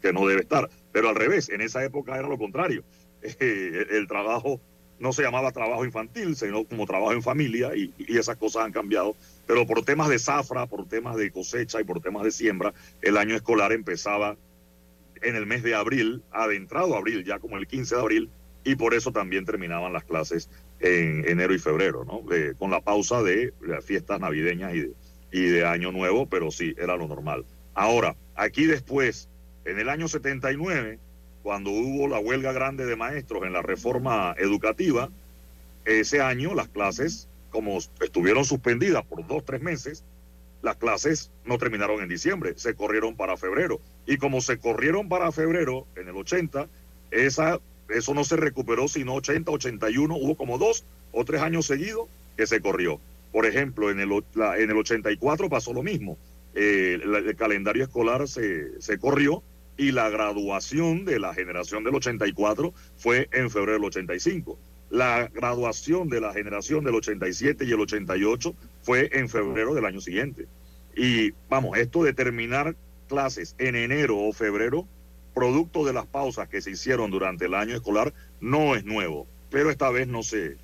[0.00, 0.70] que, no debe estar.
[0.92, 2.84] Pero al revés, en esa época era lo contrario.
[3.40, 4.60] el, trabajo
[5.00, 8.70] no se llamaba trabajo infantil, sino como trabajo en familia y, y, esas cosas han
[8.70, 9.16] cambiado.
[9.48, 13.16] Pero por temas de zafra, por temas de cosecha y por temas de siembra, el
[13.16, 14.36] año escolar empezaba
[15.20, 18.30] en el mes de abril, adentrado abril, ya como el 15 de abril,
[18.62, 22.22] y por eso también terminaban las clases en enero y febrero, ¿no?
[22.56, 24.92] con la pausa de fiestas navideñas y
[25.34, 27.44] y de Año Nuevo, pero sí, era lo normal.
[27.74, 29.28] Ahora, aquí después,
[29.64, 30.98] en el año 79,
[31.42, 35.10] cuando hubo la huelga grande de maestros en la reforma educativa,
[35.84, 40.04] ese año las clases, como estuvieron suspendidas por dos, tres meses,
[40.62, 43.80] las clases no terminaron en diciembre, se corrieron para febrero.
[44.06, 46.68] Y como se corrieron para febrero en el 80,
[47.10, 47.60] esa,
[47.90, 52.46] eso no se recuperó sino 80, 81, hubo como dos o tres años seguidos que
[52.46, 52.98] se corrió.
[53.32, 56.16] Por ejemplo, en el, en el 84 pasó lo mismo.
[56.54, 59.42] Eh, el, calendario escolar se, se corrió
[59.76, 64.58] y la graduación de la generación del 84 fue en febrero del 85.
[64.90, 70.00] La graduación de la generación del 87 y el 88 fue en febrero del año
[70.00, 70.46] siguiente.
[70.96, 72.76] Y vamos, esto de terminar
[73.08, 74.86] clases en enero o febrero,
[75.34, 79.26] producto de las pausas que se hicieron durante el año escolar, no es nuevo.
[79.50, 80.56] Pero esta vez no se,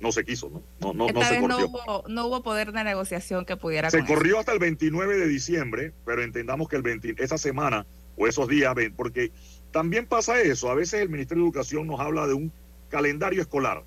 [0.00, 0.62] no se quiso, ¿no?
[0.80, 3.90] No, no, esta vez no hubo, no hubo poder de negociación que pudiera.
[3.90, 8.26] Se corrió hasta el 29 de diciembre, pero entendamos que el 20, esa semana o
[8.26, 9.30] esos días, porque
[9.72, 10.70] también pasa eso.
[10.70, 12.52] A veces el Ministerio de Educación nos habla de un
[12.88, 13.82] calendario escolar,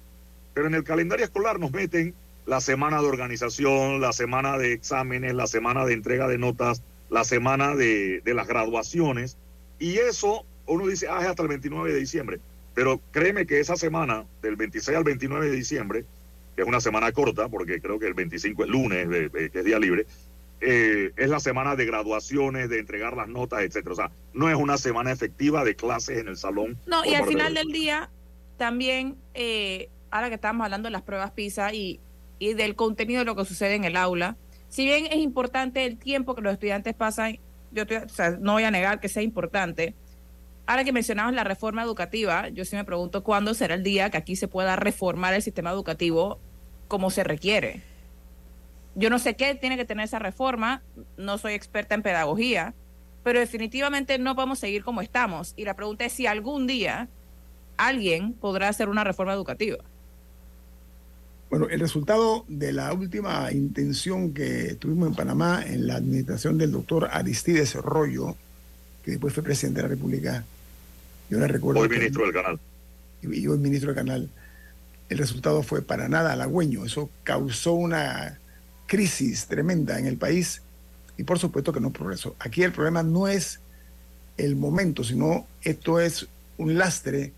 [0.54, 2.14] pero en el calendario escolar nos meten
[2.46, 7.24] la semana de organización, la semana de exámenes, la semana de entrega de notas, la
[7.24, 9.38] semana de, las graduaciones,
[9.80, 12.40] y eso uno dice, ah, es hasta el 29 de diciembre,
[12.74, 16.06] pero créeme que esa semana, del 26 al 29 de diciembre,
[16.56, 19.80] que es una semana corta, porque creo que el 25 es lunes, que es día
[19.80, 20.06] libre,
[20.62, 23.94] eh, es la semana de graduaciones, de entregar las notas, etcétera.
[23.94, 26.78] O sea, no es una semana efectiva de clases en el salón.
[26.86, 28.10] No, y al final del día,
[28.58, 32.00] también, eh, ahora que estamos hablando de las pruebas PISA y,
[32.40, 34.36] y del contenido de lo que sucede en el aula,
[34.68, 37.40] si bien es importante el tiempo que los estudiantes pasan,
[37.72, 37.84] yo
[38.40, 39.96] no voy a negar que sea importante.
[40.70, 44.18] Ahora que mencionamos la reforma educativa, yo sí me pregunto cuándo será el día que
[44.18, 46.38] aquí se pueda reformar el sistema educativo
[46.88, 47.82] como se requiere.
[48.94, 50.84] Yo no sé qué tiene que tener esa reforma,
[51.18, 52.76] no soy experta en pedagogía,
[53.24, 55.56] pero definitivamente no podemos seguir como estamos.
[55.58, 57.08] Y la pregunta es si algún día
[57.78, 59.80] alguien podrá hacer una reforma educativa.
[61.50, 66.72] Bueno, el resultado de la última intención que tuvimos en Panamá en la administración del
[66.72, 68.36] doctor Aristides Rollo,
[69.04, 70.46] que después fue presidente de la República,
[71.30, 71.82] yo le recuerdo.
[71.82, 72.60] Hoy ministro del canal.
[73.22, 74.30] Y hoy ministro del canal.
[75.10, 76.86] El resultado fue para nada halagüeño.
[76.86, 78.40] Eso causó una
[78.88, 80.62] crisis tremenda en el país
[81.18, 82.36] y por supuesto que no progresó.
[82.40, 83.60] Aquí el problema no es
[84.38, 87.34] el momento, sino esto es un lastre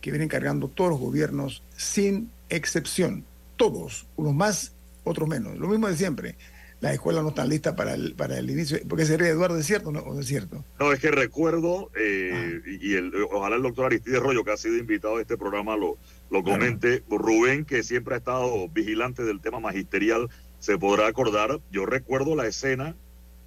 [0.00, 3.24] que vienen cargando todos los gobiernos sin excepción.
[3.56, 4.72] Todos, unos más,
[5.04, 5.58] otros menos.
[5.58, 6.36] Lo mismo de siempre.
[6.80, 8.78] Las escuelas no están listas para el, para el inicio.
[8.88, 10.64] porque sería Eduardo, ¿es cierto no, o es cierto?
[10.78, 12.68] No, es que recuerdo, eh, ah.
[12.80, 15.98] y, el, ojalá el doctor Aristides Rollo, que ha sido invitado a este programa, lo,
[16.30, 17.02] lo comente.
[17.08, 20.28] Rubén, que siempre ha estado vigilante del tema magisterial,
[20.60, 21.60] se podrá acordar.
[21.72, 22.94] Yo recuerdo la escena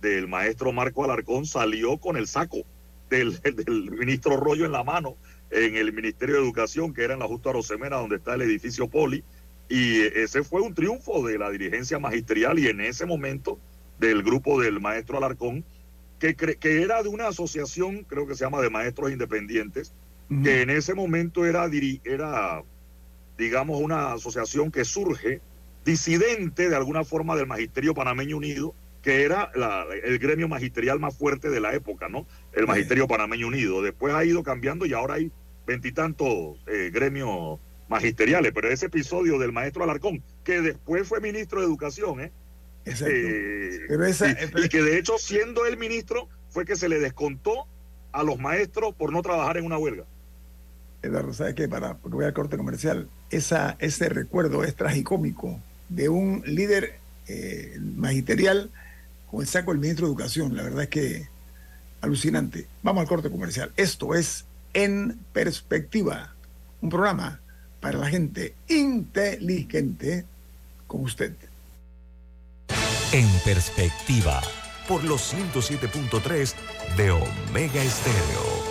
[0.02, 2.64] del maestro Marco Alarcón salió con el saco
[3.10, 5.16] del, del ministro Rollo en la mano
[5.52, 8.88] en el Ministerio de Educación, que era en la Justa Rosemena, donde está el edificio
[8.88, 9.24] Poli,
[9.72, 13.58] y ese fue un triunfo de la dirigencia magisterial y en ese momento
[14.00, 15.64] del grupo del maestro Alarcón,
[16.20, 19.94] que, que era de una asociación, creo que se llama de maestros independientes,
[20.44, 21.70] que en ese momento era,
[22.04, 22.64] era
[23.38, 25.40] digamos, una asociación que surge
[25.86, 29.52] disidente de alguna forma del Magisterio Panameño Unido, que era
[30.04, 32.28] el gremio magisterial más fuerte de la época, ¿no?
[32.54, 33.82] El Magisterio Panameño Unido.
[33.82, 35.32] Después ha ido cambiando y ahora hay
[35.66, 37.60] veintitantos eh, gremios
[37.92, 42.32] magisteriales, pero ese episodio del maestro Alarcón, que después fue ministro de Educación, ¿eh?
[42.86, 47.68] eh y, que de hecho, siendo el ministro, fue que se le descontó
[48.14, 50.06] a los maestros por no trabajar en una huelga.
[51.04, 51.68] Eduardo, ¿sabes qué?
[51.68, 57.78] Para, porque voy al corte comercial, esa, ese recuerdo es tragicómico de un líder eh,
[57.98, 58.72] magisterial
[59.30, 60.56] con el saco del ministro de Educación.
[60.56, 61.28] La verdad es que
[62.00, 62.68] alucinante.
[62.84, 63.74] Vamos al corte comercial.
[63.76, 66.34] Esto es En Perspectiva,
[66.82, 67.41] un programa
[67.82, 70.24] para la gente inteligente
[70.88, 71.34] como usted.
[73.12, 74.42] En Perspectiva,
[74.88, 76.54] por los 107.3
[76.96, 78.71] de Omega Estéreo.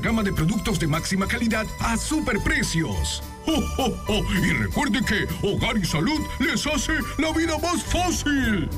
[0.00, 3.22] gama de productos de máxima calidad a superprecios.
[3.46, 8.68] ¡Oh, Y recuerde que Hogar y Salud les hace la vida más fácil.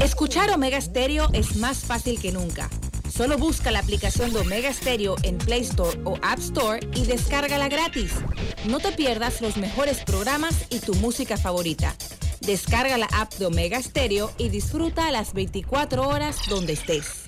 [0.00, 2.68] Escuchar Omega Stereo es más fácil que nunca.
[3.08, 7.68] Solo busca la aplicación de Omega Stereo en Play Store o App Store y descárgala
[7.68, 8.12] gratis.
[8.68, 11.96] No te pierdas los mejores programas y tu música favorita.
[12.40, 17.27] Descarga la app de Omega Stereo y disfruta las 24 horas donde estés.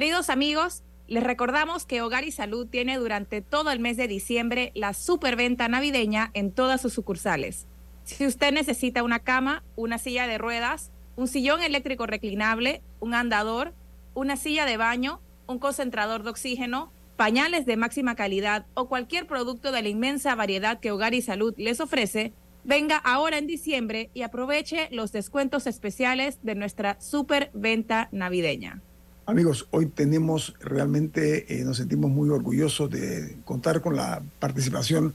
[0.00, 4.72] Queridos amigos, les recordamos que Hogar y Salud tiene durante todo el mes de diciembre
[4.74, 7.66] la superventa navideña en todas sus sucursales.
[8.04, 13.74] Si usted necesita una cama, una silla de ruedas, un sillón eléctrico reclinable, un andador,
[14.14, 19.70] una silla de baño, un concentrador de oxígeno, pañales de máxima calidad o cualquier producto
[19.70, 22.32] de la inmensa variedad que Hogar y Salud les ofrece,
[22.64, 28.82] Venga ahora en diciembre y aproveche los descuentos especiales de nuestra super venta navideña.
[29.30, 35.14] Amigos, hoy tenemos realmente, eh, nos sentimos muy orgullosos de contar con la participación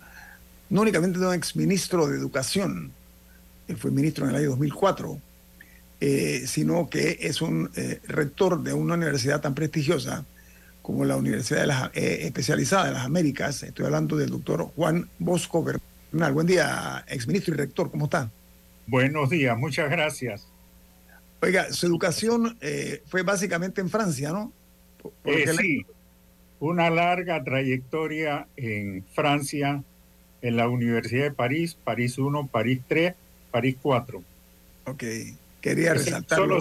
[0.69, 2.93] no únicamente de un exministro de Educación,
[3.67, 5.19] él fue ministro en el año 2004,
[5.99, 10.23] eh, sino que es un eh, rector de una universidad tan prestigiosa
[10.81, 13.63] como la Universidad de las, Especializada de las Américas.
[13.63, 18.31] Estoy hablando del doctor Juan Bosco Bernal Buen día, exministro y rector, ¿cómo está?
[18.87, 20.54] Buenos días, muchas gracias.
[21.45, 24.51] Oiga, su educación eh, fue básicamente en Francia, ¿no?
[25.25, 25.85] Eh, sí,
[26.59, 29.83] una larga trayectoria en Francia,
[30.41, 33.13] en la Universidad de París, París 1, París 3,
[33.51, 34.23] París 4.
[34.85, 35.03] Ok,
[35.61, 36.59] quería resaltarlo.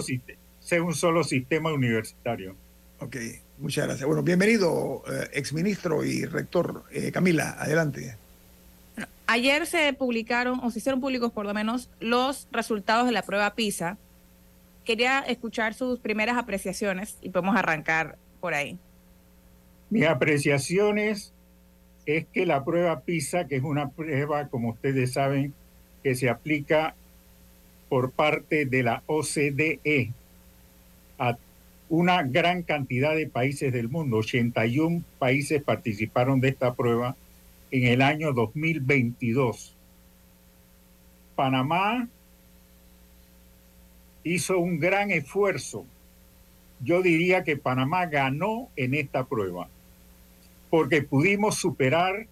[0.59, 2.55] Sé un solo sistema universitario.
[2.99, 3.15] Ok,
[3.57, 4.05] muchas gracias.
[4.05, 6.83] Bueno, bienvenido, eh, exministro y rector.
[7.11, 8.17] Camila, adelante.
[9.25, 13.55] Ayer se publicaron, o se hicieron públicos por lo menos, los resultados de la prueba
[13.55, 13.97] PISA.
[14.85, 18.77] Quería escuchar sus primeras apreciaciones y podemos arrancar por ahí.
[19.89, 21.33] Mis apreciaciones
[22.05, 25.53] es que la prueba PISA, que es una prueba, como ustedes saben,
[26.03, 26.95] que se aplica
[27.89, 30.11] por parte de la OCDE
[31.17, 31.37] a
[31.89, 37.15] una gran cantidad de países del mundo, 81 países participaron de esta prueba
[37.71, 39.75] en el año 2022.
[41.35, 42.07] Panamá
[44.25, 45.85] hizo un gran esfuerzo.
[46.81, 49.69] Yo diría que Panamá ganó en esta prueba,
[50.69, 52.27] porque pudimos superar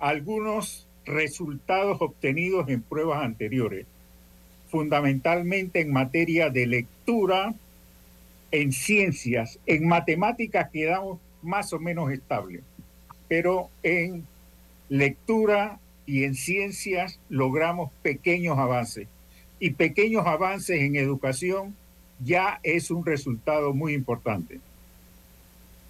[0.00, 3.86] algunos resultados obtenidos en pruebas anteriores,
[4.68, 7.54] fundamentalmente en materia de lectura,
[8.50, 12.64] en ciencias, en matemáticas quedamos más o menos estables
[13.28, 14.26] pero en
[14.88, 19.08] lectura y en ciencias logramos pequeños avances.
[19.58, 21.74] Y pequeños avances en educación
[22.24, 24.60] ya es un resultado muy importante.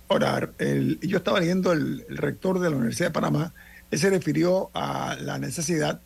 [0.08, 3.52] Ahora, yo estaba leyendo el, rector de la Universidad de Panamá,
[3.90, 6.00] él se refirió a la necesidad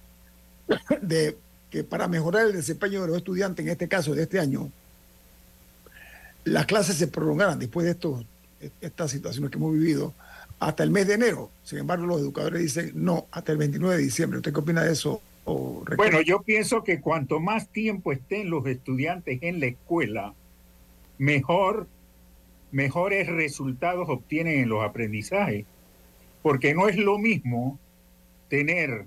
[1.03, 1.37] de
[1.71, 4.71] que para mejorar el desempeño de los estudiantes, en este caso de este año,
[6.45, 8.25] las clases se prolongaran después de estos,
[8.81, 10.15] estas situaciones que hemos vivido
[10.59, 11.51] hasta el mes de enero.
[11.63, 14.39] Sin embargo, los educadores dicen no, hasta el 29 de diciembre.
[14.39, 15.21] ¿Usted qué opina de eso?
[15.97, 20.35] Bueno, yo pienso que cuanto más tiempo estén los estudiantes en la escuela,
[21.19, 21.89] mejor,
[22.71, 25.67] mejores resultados obtienen en los aprendizajes.
[26.43, 27.79] Porque no es lo mismo
[28.49, 29.07] tener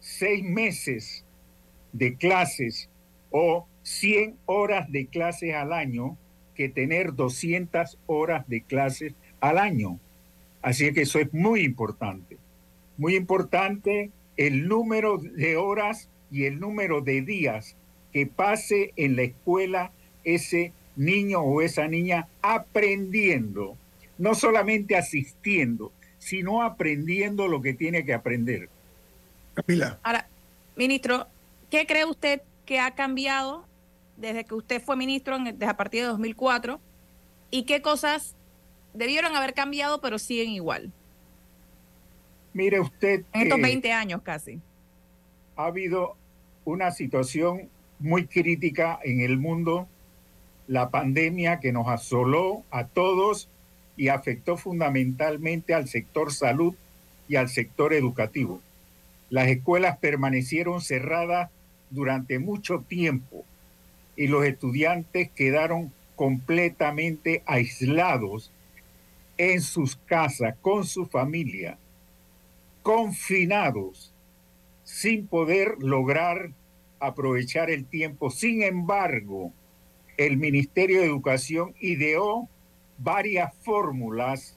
[0.00, 1.24] seis meses
[1.92, 2.88] de clases
[3.30, 6.16] o 100 horas de clases al año
[6.54, 9.98] que tener 200 horas de clases al año.
[10.60, 12.36] Así que eso es muy importante.
[12.96, 17.76] Muy importante el número de horas y el número de días
[18.12, 19.92] que pase en la escuela
[20.24, 23.76] ese niño o esa niña aprendiendo,
[24.16, 28.70] no solamente asistiendo, sino aprendiendo lo que tiene que aprender.
[29.54, 29.98] Camila.
[30.02, 30.26] Ahora,
[30.76, 31.26] ministro,
[31.70, 33.64] ¿qué cree usted que ha cambiado
[34.18, 36.80] desde que usted fue ministro desde a partir de 2004
[37.50, 38.34] y qué cosas
[38.94, 40.92] debieron haber cambiado pero siguen igual.
[42.58, 43.22] Mire usted.
[43.34, 44.60] En estos 20 años casi.
[45.54, 46.16] Ha habido
[46.64, 47.68] una situación
[48.00, 49.86] muy crítica en el mundo,
[50.66, 53.48] la pandemia que nos asoló a todos
[53.96, 56.74] y afectó fundamentalmente al sector salud
[57.28, 58.60] y al sector educativo.
[59.30, 61.50] Las escuelas permanecieron cerradas
[61.90, 63.44] durante mucho tiempo
[64.16, 68.50] y los estudiantes quedaron completamente aislados
[69.36, 71.78] en sus casas, con su familia,
[72.88, 74.14] confinados,
[74.82, 76.52] sin poder lograr
[77.00, 78.30] aprovechar el tiempo.
[78.30, 79.52] Sin embargo,
[80.16, 82.48] el Ministerio de Educación ideó
[82.96, 84.56] varias fórmulas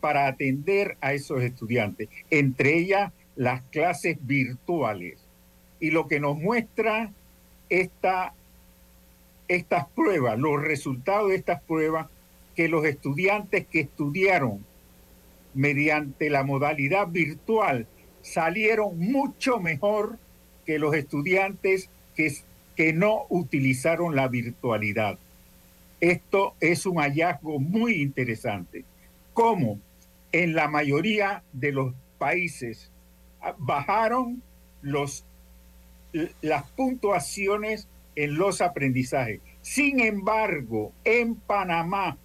[0.00, 5.18] para atender a esos estudiantes, entre ellas las clases virtuales.
[5.80, 7.12] Y lo que nos muestra
[7.70, 8.34] esta
[9.48, 12.06] estas pruebas, los resultados de estas pruebas,
[12.54, 14.64] que los estudiantes que estudiaron
[15.58, 17.88] mediante la modalidad virtual
[18.22, 20.16] salieron mucho mejor
[20.64, 22.32] que los estudiantes que,
[22.76, 25.18] que no utilizaron la virtualidad.
[26.00, 28.84] Esto es un hallazgo muy interesante.
[29.34, 29.80] Como
[30.30, 32.92] en la mayoría de los países
[33.40, 34.40] ah, bajaron
[34.80, 35.24] los,
[36.40, 39.40] las puntuaciones en los aprendizajes.
[39.62, 42.16] Sin embargo, en Panamá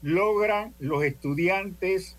[0.00, 2.16] logran los estudiantes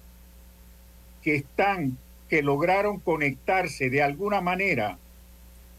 [1.23, 1.97] que están,
[2.29, 4.97] que lograron conectarse de alguna manera,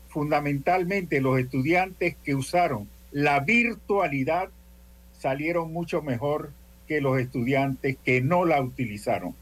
[0.08, 4.50] fundamentalmente los estudiantes que usaron la virtualidad,
[5.18, 6.52] salieron mucho mejor
[6.86, 9.34] que los estudiantes que no la utilizaron.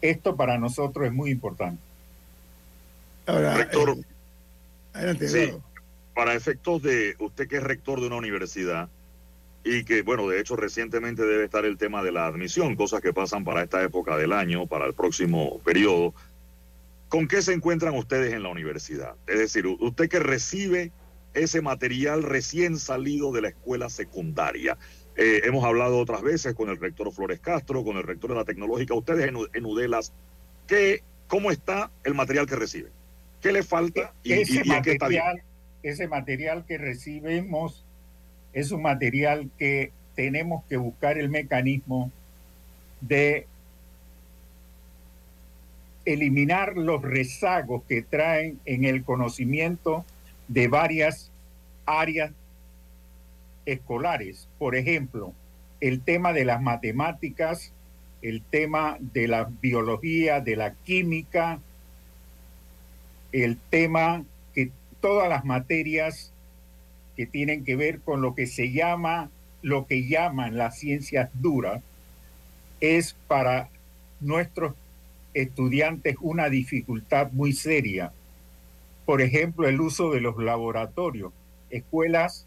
[0.00, 1.80] Esto para nosotros es muy importante.
[3.26, 4.04] Ahora, Rector, eh,
[4.92, 5.54] adelante,
[6.14, 8.88] para efectos de usted que es rector de una universidad
[9.64, 13.14] y que, bueno, de hecho recientemente debe estar el tema de la admisión, cosas que
[13.14, 16.14] pasan para esta época del año, para el próximo periodo.
[17.08, 19.14] ¿Con qué se encuentran ustedes en la universidad?
[19.26, 20.92] Es decir, usted que recibe
[21.32, 24.76] ese material recién salido de la escuela secundaria.
[25.16, 28.44] Eh, hemos hablado otras veces con el rector Flores Castro, con el rector de la
[28.44, 30.12] tecnológica, ustedes en, Udelas,
[30.66, 32.92] ¿qué, ¿cómo está el material que reciben?
[33.40, 35.22] ¿Qué le falta y, y, y qué está bien?
[35.84, 37.83] ese material que recibimos
[38.54, 42.10] es un material que tenemos que buscar el mecanismo
[43.00, 43.46] de
[46.04, 50.04] eliminar los rezagos que traen en el conocimiento
[50.48, 51.30] de varias
[51.84, 52.30] áreas
[53.66, 54.48] escolares.
[54.58, 55.32] Por ejemplo,
[55.80, 57.72] el tema de las matemáticas,
[58.22, 61.58] el tema de la biología, de la química,
[63.32, 64.24] el tema
[65.00, 66.32] todas las materias
[67.16, 69.30] que tienen que ver con lo que se llama,
[69.62, 71.82] lo que llaman las ciencias duras,
[72.80, 73.68] es para
[74.20, 74.74] nuestros
[75.32, 78.12] estudiantes una dificultad muy seria.
[79.04, 81.32] Por ejemplo, el uso de los laboratorios,
[81.70, 82.46] escuelas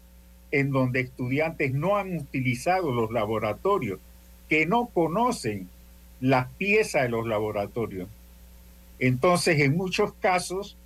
[0.50, 4.00] en donde estudiantes no han utilizado los laboratorios,
[4.48, 5.68] que no conocen
[6.20, 8.08] las piezas de los laboratorios.
[8.98, 10.76] Entonces, en muchos casos,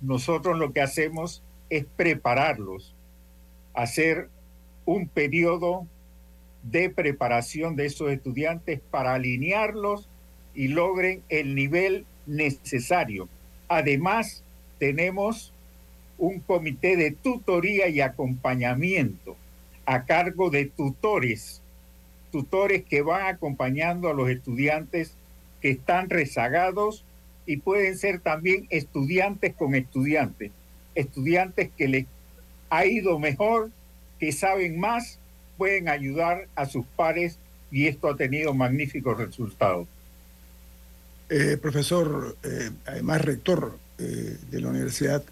[0.00, 2.94] nosotros lo que hacemos es prepararlos,
[3.78, 4.28] hacer
[4.84, 5.86] un periodo
[6.64, 10.08] de preparación de esos estudiantes para alinearlos
[10.52, 13.28] y logren el nivel necesario.
[13.68, 14.42] Además,
[14.80, 15.52] tenemos
[16.18, 19.36] un comité de tutoría y acompañamiento
[19.86, 21.62] a cargo de tutores,
[22.32, 25.12] tutores que van acompañando a los estudiantes
[25.62, 27.04] que están rezagados
[27.46, 30.50] y pueden ser también estudiantes con estudiantes,
[30.96, 32.06] estudiantes que les
[32.70, 33.70] ha ido mejor,
[34.18, 35.18] que saben más,
[35.56, 37.38] pueden ayudar a sus pares
[37.70, 39.86] y esto ha tenido magníficos resultados.
[41.28, 45.22] Eh, profesor, eh, además rector eh, de la Universidad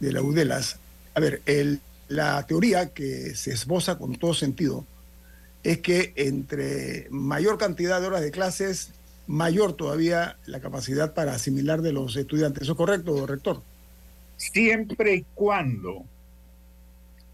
[0.00, 0.78] de la UDELAS,
[1.14, 4.86] a ver, el, la teoría que se esboza con todo sentido
[5.64, 8.92] es que entre mayor cantidad de horas de clases,
[9.26, 12.62] mayor todavía la capacidad para asimilar de los estudiantes.
[12.62, 13.60] ¿Eso es correcto, rector?
[14.36, 16.04] Siempre y cuando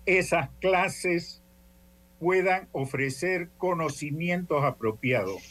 [0.06, 1.40] esas clases
[2.20, 5.42] puedan ofrecer conocimientos apropiados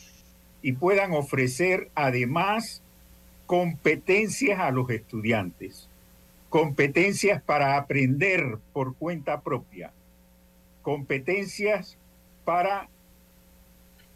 [0.62, 2.82] y puedan ofrecer además
[3.46, 5.88] competencias a los estudiantes,
[6.50, 9.92] competencias para aprender por cuenta propia,
[10.82, 11.98] competencias
[12.46, 12.88] para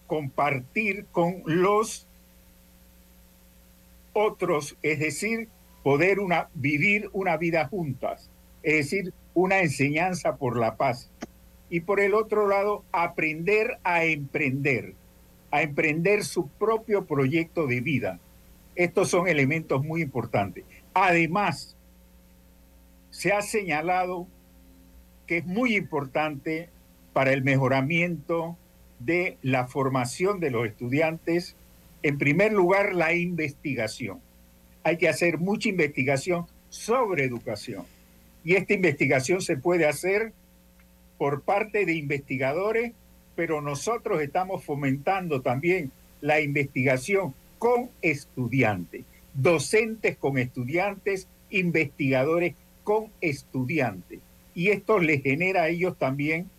[0.08, 2.08] compartir con los
[4.14, 5.50] otros, es decir,
[5.84, 8.30] poder una, vivir una vida juntas,
[8.64, 11.12] es decir, una enseñanza por la paz.
[11.70, 14.96] Y por el otro lado, aprender a emprender,
[15.52, 18.20] a emprender su propio proyecto de vida.
[18.76, 20.66] Estos son elementos muy importantes.
[20.96, 21.76] Además,
[23.12, 24.28] se ha señalado
[25.28, 26.70] que es muy importante
[27.14, 28.58] para el mejoramiento
[28.98, 31.56] de la formación de los estudiantes
[32.02, 34.20] en primer lugar, la investigación.
[34.84, 37.86] Hay que hacer mucha investigación sobre educación.
[38.48, 40.32] Y esta investigación se puede hacer
[41.18, 42.93] por parte de investigadores,
[43.36, 45.91] pero nosotros estamos fomentando también
[46.22, 54.22] la investigación con estudiantes, docentes con estudiantes, investigadores con estudiantes.
[54.56, 56.50] Y esto les genera a ellos también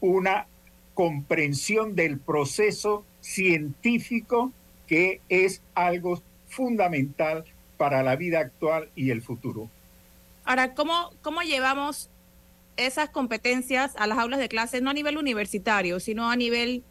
[0.00, 0.48] una
[0.94, 4.50] comprensión del proceso científico
[4.88, 7.44] que es algo fundamental
[7.76, 9.70] para la vida actual y el futuro.
[10.44, 12.10] Ahora, ¿cómo, cómo llevamos
[12.76, 16.84] esas competencias a las aulas de clase, no a nivel universitario, sino a nivel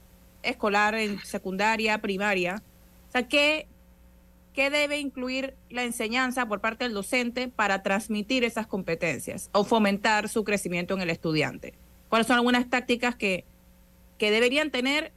[0.43, 2.63] escolar, en secundaria, primaria?
[3.09, 3.67] O sea, ¿qué,
[4.53, 10.29] ¿qué debe incluir la enseñanza por parte del docente para transmitir esas competencias o fomentar
[10.29, 11.73] su crecimiento en el estudiante?
[12.09, 13.45] ¿Cuáles son algunas tácticas que,
[14.17, 15.13] que deberían tener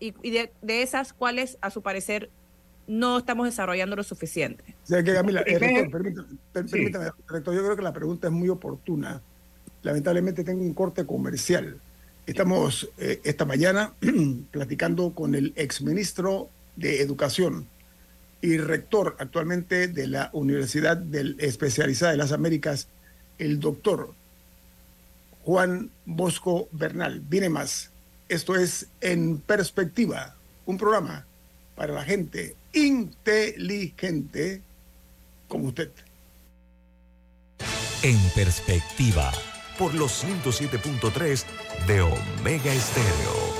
[0.00, 0.50] y, de,
[0.82, 2.30] esas cuales, a su parecer,
[2.90, 4.64] no estamos desarrollando lo suficiente.
[4.88, 5.88] que, Camila, eh,
[6.52, 9.22] permítame, yo creo que la pregunta es muy oportuna.
[9.82, 11.76] Lamentablemente tengo un corte comercial.
[12.26, 13.92] Estamos eh, esta mañana
[14.50, 17.68] platicando con el exministro de Educación
[18.42, 22.88] y rector actualmente de la Universidad del Especializada de las Américas,
[23.38, 24.14] el doctor
[25.44, 27.20] Juan Bosco Bernal.
[27.20, 27.92] Viene más.
[28.28, 30.34] Esto es En Perspectiva,
[30.66, 31.26] un programa
[31.80, 34.60] para la gente inteligente
[35.48, 35.90] como usted.
[38.02, 39.32] En Perspectiva,
[39.78, 41.42] por los 107.3
[41.86, 43.59] de Omega Estéreo.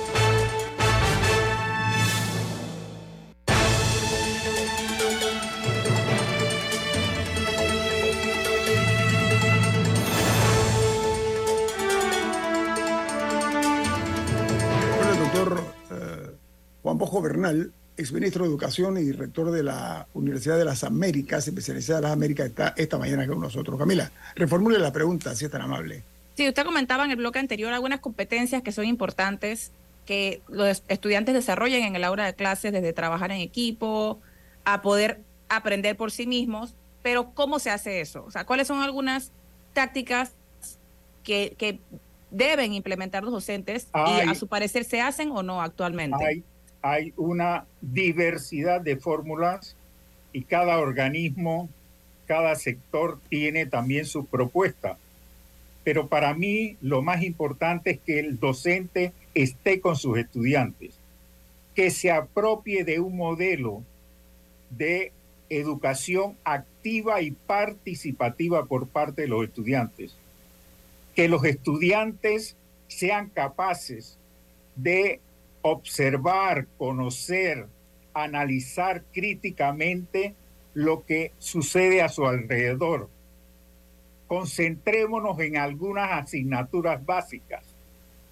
[17.21, 22.03] Bojo Bernal exministro de Educación y rector de la Universidad de las Américas, especializada en
[22.03, 23.77] las Américas, está esta mañana con nosotros.
[23.77, 26.03] Camila, reformule la pregunta, si es tan amable.
[26.35, 29.71] Sí, usted comentaba en el bloque anterior algunas competencias que son importantes
[30.05, 34.19] que los estudiantes desarrollen en el aula de clases, desde trabajar en equipo,
[34.65, 35.19] a poder
[35.49, 38.23] aprender por sí mismos, pero ¿cómo se hace eso?
[38.25, 39.31] O sea, ¿cuáles son algunas
[39.73, 40.31] tácticas
[41.23, 41.79] que, que
[42.31, 46.25] deben implementar los docentes y a su parecer se hacen o no actualmente?
[46.25, 46.43] Hay,
[46.81, 49.75] hay una diversidad de fórmulas
[50.33, 51.69] y cada organismo,
[52.25, 54.97] cada sector tiene también su propuesta.
[55.83, 60.95] Pero para mí lo más importante es que el docente esté con sus estudiantes,
[61.75, 63.83] que se apropie de un modelo
[64.69, 65.11] de
[65.49, 70.15] educación activa y participativa por parte de los estudiantes
[71.15, 72.55] que los estudiantes
[72.87, 74.17] sean capaces
[74.75, 75.19] de
[75.61, 77.67] observar, conocer,
[78.13, 80.35] analizar críticamente
[80.73, 83.09] lo que sucede a su alrededor.
[84.27, 87.63] Concentrémonos en algunas asignaturas básicas.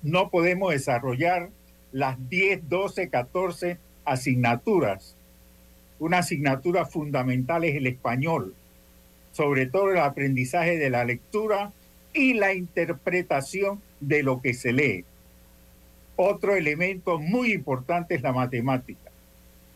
[0.01, 1.49] No podemos desarrollar
[1.91, 5.15] las 10, 12, 14 asignaturas.
[5.99, 8.55] Una asignatura fundamental es el español,
[9.33, 11.73] sobre todo el aprendizaje de la lectura
[12.13, 15.05] y la interpretación de lo que se lee.
[16.21, 19.09] Otro elemento muy importante es la matemática.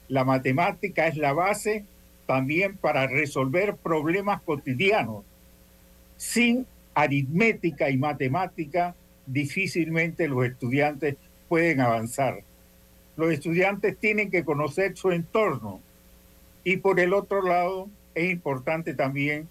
[0.10, 1.86] La matemática es la base
[2.26, 5.24] también para resolver problemas cotidianos.
[6.18, 8.94] Sin aritmética y matemática,
[9.26, 11.16] difícilmente los estudiantes
[11.48, 12.42] pueden avanzar.
[13.16, 15.80] Los estudiantes tienen que conocer su entorno
[16.66, 19.48] y por el otro lado es importante también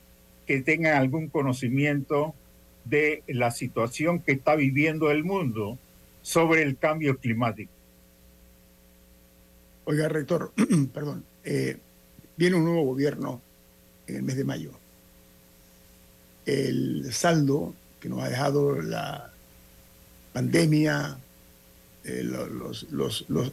[0.46, 2.34] que tengan algún conocimiento
[2.84, 5.78] de la situación que está viviendo el mundo
[6.22, 7.72] sobre el cambio climático.
[9.84, 10.52] Oiga, rector,
[10.94, 11.76] perdón, eh,
[12.36, 13.42] viene un nuevo gobierno
[14.06, 14.70] en el mes de mayo.
[16.46, 19.32] El saldo que nos ha dejado la
[20.32, 21.18] pandemia,
[22.04, 22.86] eh, los,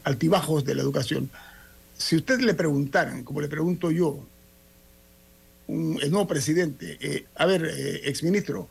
[0.03, 1.29] altibajos de la educación.
[1.97, 4.23] Si usted le preguntaran, como le pregunto yo,
[5.67, 7.65] el nuevo presidente, eh, a ver,
[8.03, 8.67] exministro,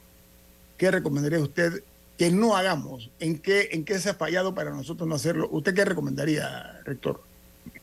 [0.77, 1.83] ¿qué recomendaría usted
[2.19, 3.11] que no hagamos?
[3.21, 5.49] ¿En qué, ¿En qué se ha fallado para nosotros no hacerlo?
[5.53, 7.23] ¿Usted qué recomendaría, rector?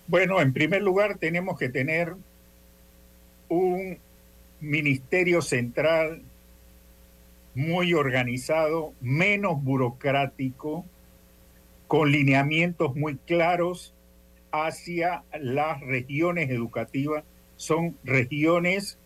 [0.07, 2.13] Bueno, en primer lugar tenemos que tener
[3.47, 3.97] un
[4.59, 6.21] ministerio central
[7.55, 10.85] muy organizado, menos burocrático,
[11.87, 13.93] con lineamientos muy claros
[14.51, 17.23] hacia las regiones educativas.
[17.55, 18.97] Son regiones,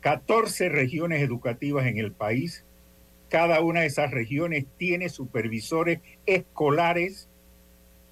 [0.00, 2.64] 14 regiones educativas en el país,
[3.28, 7.28] cada una de esas regiones tiene supervisores escolares.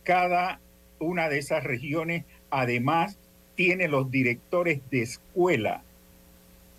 [0.04, 0.60] Cada
[0.98, 3.18] una de esas regiones además
[3.54, 5.82] tiene los directores de escuela.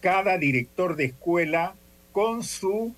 [0.02, 1.74] Cada director de escuela
[2.12, 2.94] con su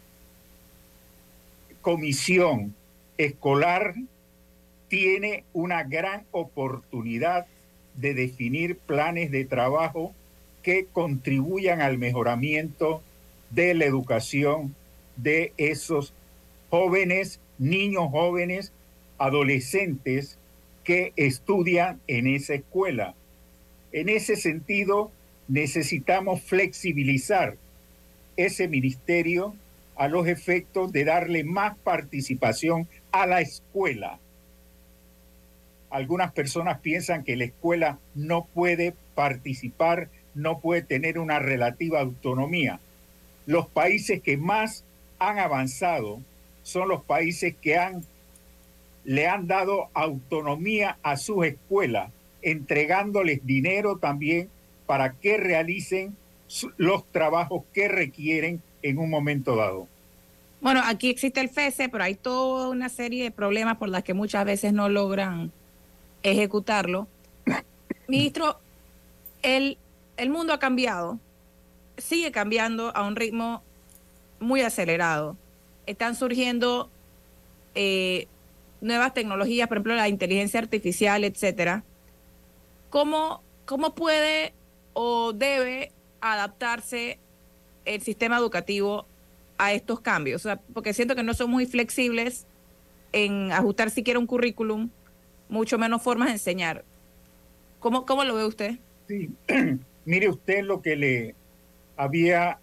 [1.81, 2.75] comisión
[3.17, 3.95] escolar
[4.89, 7.45] tiene una gran oportunidad
[7.95, 10.13] de definir planes de trabajo
[10.63, 13.01] que contribuyan al mejoramiento
[13.49, 14.75] de la educación
[15.24, 16.13] de esos
[16.70, 18.72] jóvenes, niños jóvenes,
[19.17, 20.38] adolescentes
[20.84, 23.15] que estudian en esa escuela.
[23.91, 25.11] En ese sentido,
[25.47, 27.57] necesitamos flexibilizar
[28.38, 29.55] ese ministerio
[29.95, 34.20] a los efectos de darle más participación a la escuela.
[35.89, 42.80] Algunas personas piensan que la escuela no puede participar, no puede tener una relativa autonomía.
[43.45, 44.86] Los países que más
[45.20, 46.22] han avanzado
[46.63, 48.03] son los países que han,
[49.03, 52.11] le han dado autonomía a sus escuelas,
[52.41, 54.49] entregándoles dinero también
[54.86, 56.15] para que realicen
[56.78, 59.88] los trabajos que requieren en un momento dado.
[60.61, 64.13] Bueno, aquí existe el FESE, pero hay toda una serie de problemas por las que
[64.13, 65.51] muchas veces no logran
[66.24, 67.07] ejecutarlo.
[68.07, 68.59] Ministro,
[69.41, 69.78] el,
[70.17, 71.17] el mundo ha cambiado,
[71.97, 73.63] sigue cambiando a un ritmo
[74.39, 75.37] muy acelerado.
[75.85, 76.89] Están surgiendo
[77.75, 78.27] eh,
[78.81, 81.83] nuevas tecnologías, por ejemplo, la inteligencia artificial, etcétera.
[82.89, 84.53] ¿Cómo, ¿Cómo puede
[84.93, 87.19] o debe adaptarse
[87.85, 89.05] el sistema educativo
[89.57, 90.47] a estos cambios?
[90.73, 92.45] porque siento que no son muy flexibles
[93.11, 94.89] en ajustar siquiera un currículum,
[95.49, 96.83] mucho menos formas de enseñar.
[97.79, 98.79] ¿Cómo, cómo lo ve usted?
[99.07, 99.29] Sí,
[100.05, 101.35] mire usted lo que le
[101.97, 102.59] había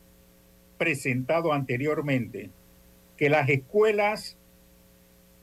[0.79, 2.51] presentado anteriormente,
[3.17, 4.37] que las escuelas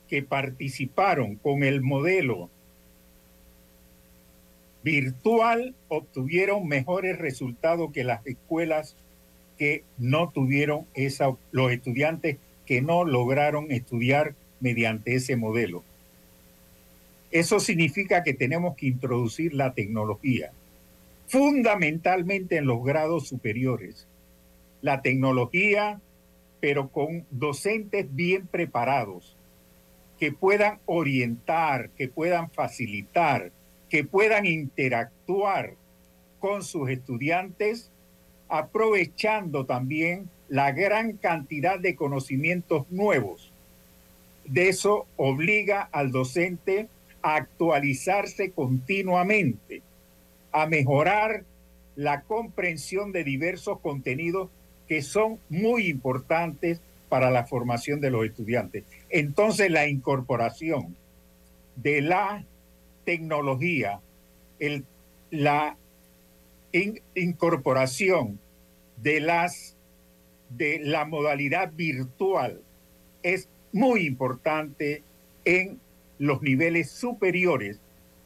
[0.08, 2.50] que participaron con el modelo
[4.82, 8.96] virtual obtuvieron mejores resultados que las escuelas
[9.58, 15.82] que no tuvieron esa, los estudiantes que no lograron estudiar mediante ese modelo.
[17.30, 20.52] Eso significa que tenemos que introducir la tecnología,
[21.28, 24.06] fundamentalmente en los grados superiores.
[24.84, 25.98] La tecnología,
[26.60, 29.34] pero con docentes bien preparados,
[30.20, 33.50] que puedan orientar, que puedan facilitar,
[33.88, 35.72] que puedan interactuar
[36.38, 37.90] con sus estudiantes,
[38.50, 43.50] aprovechando también la gran cantidad de conocimientos nuevos.
[44.44, 46.88] De eso obliga al docente
[47.22, 49.80] a actualizarse continuamente,
[50.52, 51.44] a mejorar
[51.96, 54.50] la comprensión de diversos contenidos
[54.88, 58.84] que son muy importantes para la formación de los estudiantes.
[59.10, 60.96] Entonces la incorporación
[61.76, 62.44] de la
[63.04, 64.00] tecnología,
[64.58, 64.84] el,
[65.30, 65.76] la
[67.14, 68.38] incorporación
[69.02, 69.76] de las
[70.50, 72.60] de la modalidad virtual
[73.22, 75.02] es muy importante
[75.44, 75.80] en
[76.18, 77.80] los niveles superiores.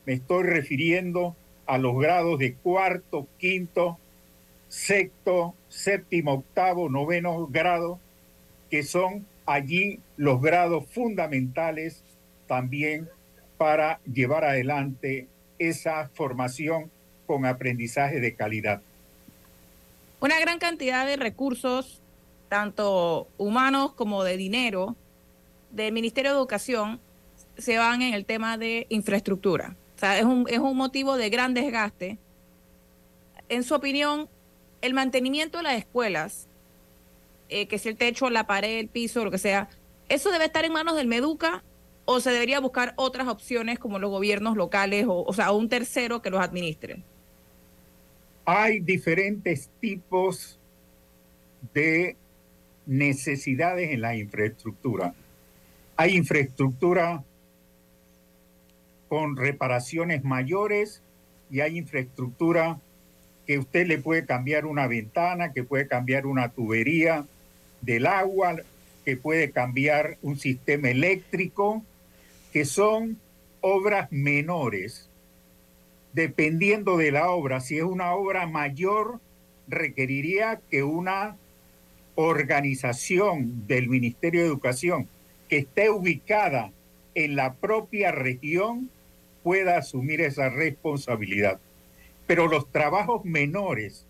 [0.04, 1.36] Me estoy refiriendo
[1.66, 3.98] a los grados de cuarto, quinto,
[4.68, 7.98] sexto, séptimo, octavo, noveno grado,
[8.70, 12.02] que son allí los grados fundamentales
[12.46, 13.08] también
[13.56, 15.26] para llevar adelante
[15.58, 16.90] esa formación
[17.26, 18.80] con aprendizaje de calidad.
[20.20, 22.00] Una gran cantidad de recursos,
[22.48, 24.96] tanto humanos como de dinero,
[25.70, 27.00] del Ministerio de Educación
[27.56, 29.76] se van en el tema de infraestructura.
[29.96, 32.18] O sea, es un, es un motivo de gran desgaste.
[33.48, 34.28] En su opinión,
[34.80, 36.48] el mantenimiento de las escuelas,
[37.48, 39.68] eh, que si el techo, la pared, el piso, lo que sea,
[40.08, 41.62] ¿eso debe estar en manos del Meduca
[42.04, 46.22] o se debería buscar otras opciones como los gobiernos locales o, o sea, un tercero
[46.22, 47.02] que los administre?
[48.44, 50.58] Hay diferentes tipos
[51.74, 52.16] de
[52.86, 55.14] necesidades en la infraestructura.
[55.96, 57.22] Hay infraestructura
[59.08, 61.02] con reparaciones mayores
[61.50, 62.80] y hay infraestructura
[63.48, 67.24] que usted le puede cambiar una ventana, que puede cambiar una tubería
[67.80, 68.56] del agua,
[69.06, 71.82] que puede cambiar un sistema eléctrico,
[72.52, 73.16] que son
[73.62, 75.08] obras menores
[76.12, 77.60] dependiendo de la obra.
[77.60, 79.18] Si es una obra mayor,
[79.66, 81.36] requeriría que una
[82.16, 85.08] organización del Ministerio de Educación
[85.48, 86.70] que esté ubicada
[87.14, 88.90] en la propia región
[89.42, 91.60] pueda asumir esa responsabilidad.
[92.28, 94.06] Pero los trabajos menores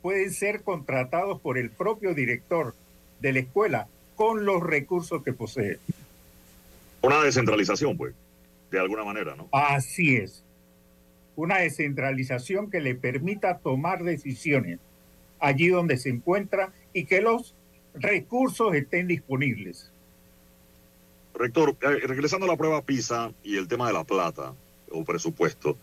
[0.00, 2.74] pueden ser contratados por el propio director
[3.20, 5.78] de la escuela con los recursos que posee.
[7.02, 8.14] Una descentralización, pues,
[8.70, 9.48] de alguna manera, ¿no?
[9.52, 10.42] Así es
[11.38, 14.80] una descentralización que le permita tomar decisiones
[15.38, 17.54] allí donde se encuentra y que los
[17.94, 19.92] recursos estén disponibles.
[21.34, 24.52] Rector, eh, regresando a la prueba PISA y el tema de la plata
[24.90, 25.78] o presupuesto,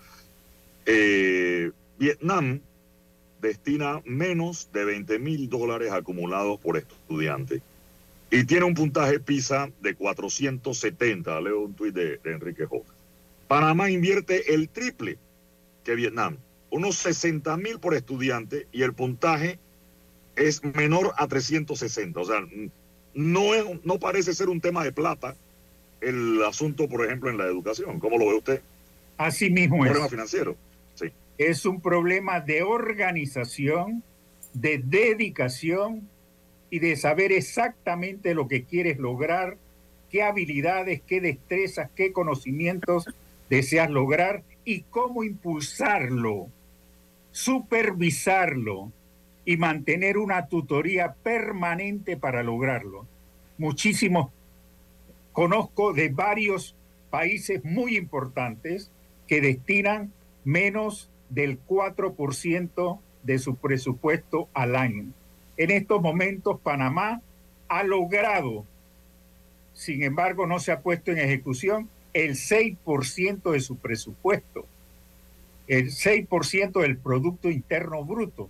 [0.86, 2.62] eh, Vietnam
[3.42, 7.62] destina menos de 20 mil dólares acumulados por estudiante
[8.32, 11.42] y tiene un puntaje PISA de 470.
[11.42, 12.84] Leo un tuit de, de Enrique Jo.
[13.48, 15.18] Panamá invierte el triple
[15.84, 16.38] que Vietnam.
[16.70, 19.60] Unos 60 mil por estudiante y el puntaje
[20.36, 22.20] es menor a 360.
[22.20, 22.46] O sea,
[23.14, 25.36] no, es, no parece ser un tema de plata
[26.02, 28.00] el asunto, por ejemplo, en la educación.
[28.00, 28.62] ¿Cómo lo ve usted?
[29.18, 29.92] Así mismo es.
[29.92, 30.58] problema financiero.
[31.38, 34.04] Es un problema de organización,
[34.54, 36.08] de dedicación
[36.70, 39.58] y de saber exactamente lo que quieres lograr,
[40.10, 43.06] qué habilidades, qué destrezas, qué conocimientos
[43.50, 46.48] deseas lograr y cómo impulsarlo,
[47.32, 48.92] supervisarlo
[49.44, 53.06] y mantener una tutoría permanente para lograrlo.
[53.58, 54.32] Muchísimos
[55.34, 56.76] conozco de varios
[57.10, 58.90] países muy importantes
[59.28, 60.14] que destinan
[60.46, 65.06] menos del 4% de su presupuesto al año.
[65.58, 67.22] En estos momentos Panamá
[67.68, 68.66] ha logrado,
[69.74, 74.66] sin embargo no se ha puesto en ejecución, el 6% de su presupuesto,
[75.68, 78.50] el 6% del Producto Interno Bruto.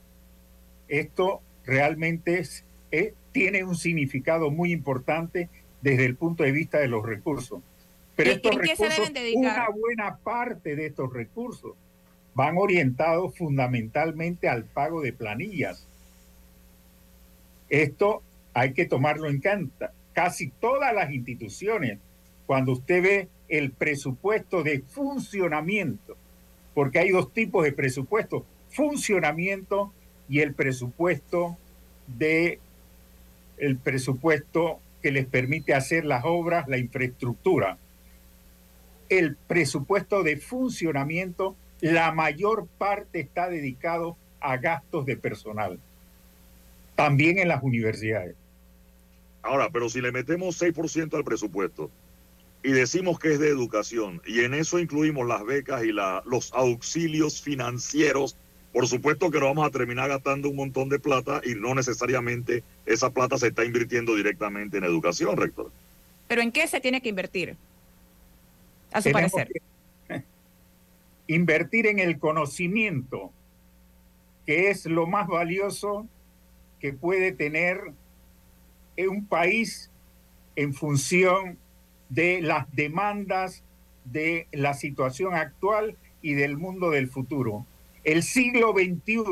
[0.88, 2.44] Esto realmente
[2.92, 5.50] eh, tiene un significado muy importante
[5.82, 7.62] desde el punto de vista de los recursos.
[8.16, 11.74] Pero estos recursos, una buena parte de estos recursos
[12.36, 15.88] van orientados fundamentalmente al pago de planillas.
[17.70, 18.22] Esto
[18.54, 19.92] hay que tomarlo en cuenta.
[20.14, 21.98] Casi todas las instituciones,
[22.46, 26.16] cuando usted ve el presupuesto de funcionamiento
[26.76, 29.92] porque hay dos tipos de presupuesto, funcionamiento
[30.30, 31.58] y el presupuesto
[32.06, 32.60] de
[33.58, 37.78] el presupuesto que les permite hacer las obras, la infraestructura.
[39.08, 45.80] El presupuesto de funcionamiento, la mayor parte está dedicado a gastos de personal,
[46.96, 48.36] también en las universidades.
[49.42, 51.92] Ahora, pero si le metemos 6% al presupuesto
[52.64, 56.52] y decimos que es de educación y en eso incluimos las becas y la, los
[56.54, 58.36] auxilios financieros,
[58.74, 62.64] por supuesto que no vamos a terminar gastando un montón de plata y no necesariamente
[62.86, 65.72] esa plata se está invirtiendo directamente en educación, rector.
[66.28, 67.56] Pero ¿en qué se tiene que invertir?
[68.92, 69.50] A su parecer.
[71.28, 73.32] Invertir en el conocimiento,
[74.46, 76.08] que es lo más valioso
[76.80, 77.80] que puede tener
[78.98, 79.92] un país
[80.56, 81.58] en función
[82.10, 83.64] de las demandas
[84.06, 87.66] de la situación actual y del mundo del futuro.
[88.04, 89.26] El siglo XXI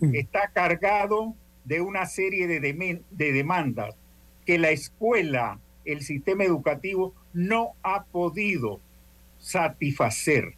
[0.18, 3.94] está cargado de una serie de, de demandas
[4.44, 8.80] que la escuela, el sistema educativo no ha podido
[9.38, 10.54] satisfacer.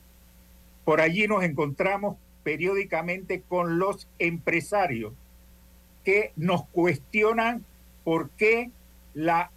[0.85, 5.13] Por allí nos encontramos periódicamente con los empresarios
[6.05, 7.65] que nos cuestionan
[8.05, 8.71] por qué
[9.15, 9.51] la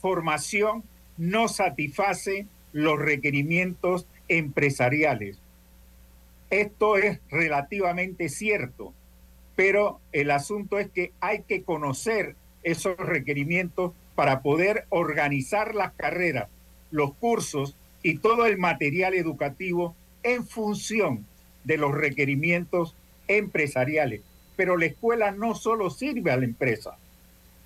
[0.00, 0.84] formación
[1.18, 5.38] no satisface los requerimientos empresariales.
[6.50, 8.92] Esto es relativamente cierto,
[9.56, 16.48] pero el asunto es que hay que conocer esos requerimientos para poder organizar las carreras,
[16.90, 21.26] los cursos y todo el material educativo en función
[21.64, 22.94] de los requerimientos
[23.28, 24.22] empresariales.
[24.56, 26.96] Pero la escuela no solo sirve a la empresa,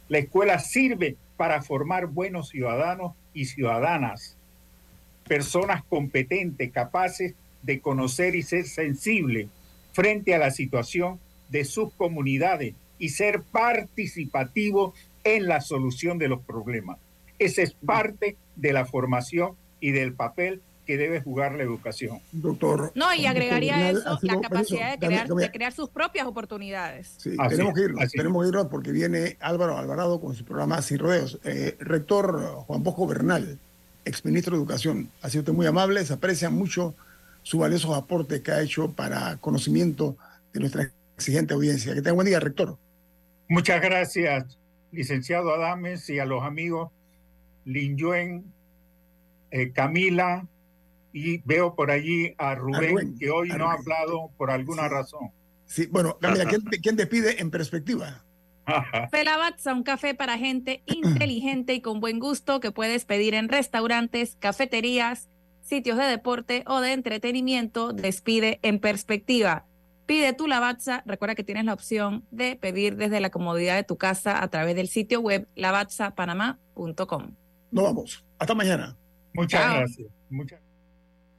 [0.08, 4.36] la escuela sirve para formar buenos ciudadanos y ciudadanas,
[5.26, 9.48] personas competentes, capaces de conocer y ser sensibles
[9.92, 14.94] frente a la situación de sus comunidades y ser participativo
[15.24, 16.98] en la solución de los problemas.
[17.38, 22.20] Esa es parte de la formación y del papel que debe jugar la educación.
[22.32, 22.92] Doctor.
[22.94, 27.14] No, y agregaría eso la capacidad de, crear, de crear, sus propias oportunidades.
[27.18, 30.98] Sí, tenemos que irnos, tenemos que irnos porque viene Álvaro Alvarado con su programa Sin
[30.98, 31.38] Rodeos.
[31.44, 33.58] Eh, rector Juan Bosco Bernal,
[34.04, 36.94] exministro de Educación, ha sido usted muy amable, se aprecia mucho
[37.42, 40.16] su valioso aporte que ha hecho para conocimiento
[40.52, 41.94] de nuestra exigente audiencia.
[41.94, 42.76] Que tenga buen día, rector.
[43.48, 44.58] Muchas gracias,
[44.92, 46.90] licenciado Adames, y a los amigos
[47.64, 48.44] Lin Yuen,
[49.50, 50.46] eh, Camila,
[51.14, 55.30] y veo por allí a Rubén, que hoy no ha hablado por alguna razón.
[55.64, 58.24] Sí, bueno, Camila, ¿quién, ¿quién te pide en perspectiva?
[59.12, 64.36] Pelabatza, un café para gente inteligente y con buen gusto que puedes pedir en restaurantes,
[64.40, 65.28] cafeterías,
[65.62, 67.92] sitios de deporte o de entretenimiento.
[67.92, 69.66] Despide en perspectiva.
[70.06, 71.04] Pide tu Lavazza.
[71.06, 74.74] Recuerda que tienes la opción de pedir desde la comodidad de tu casa a través
[74.74, 77.36] del sitio web lavazzapanamá.com.
[77.70, 78.24] Nos vamos.
[78.38, 78.96] Hasta mañana.
[79.32, 80.08] Muchas gracias.
[80.28, 80.63] Muchas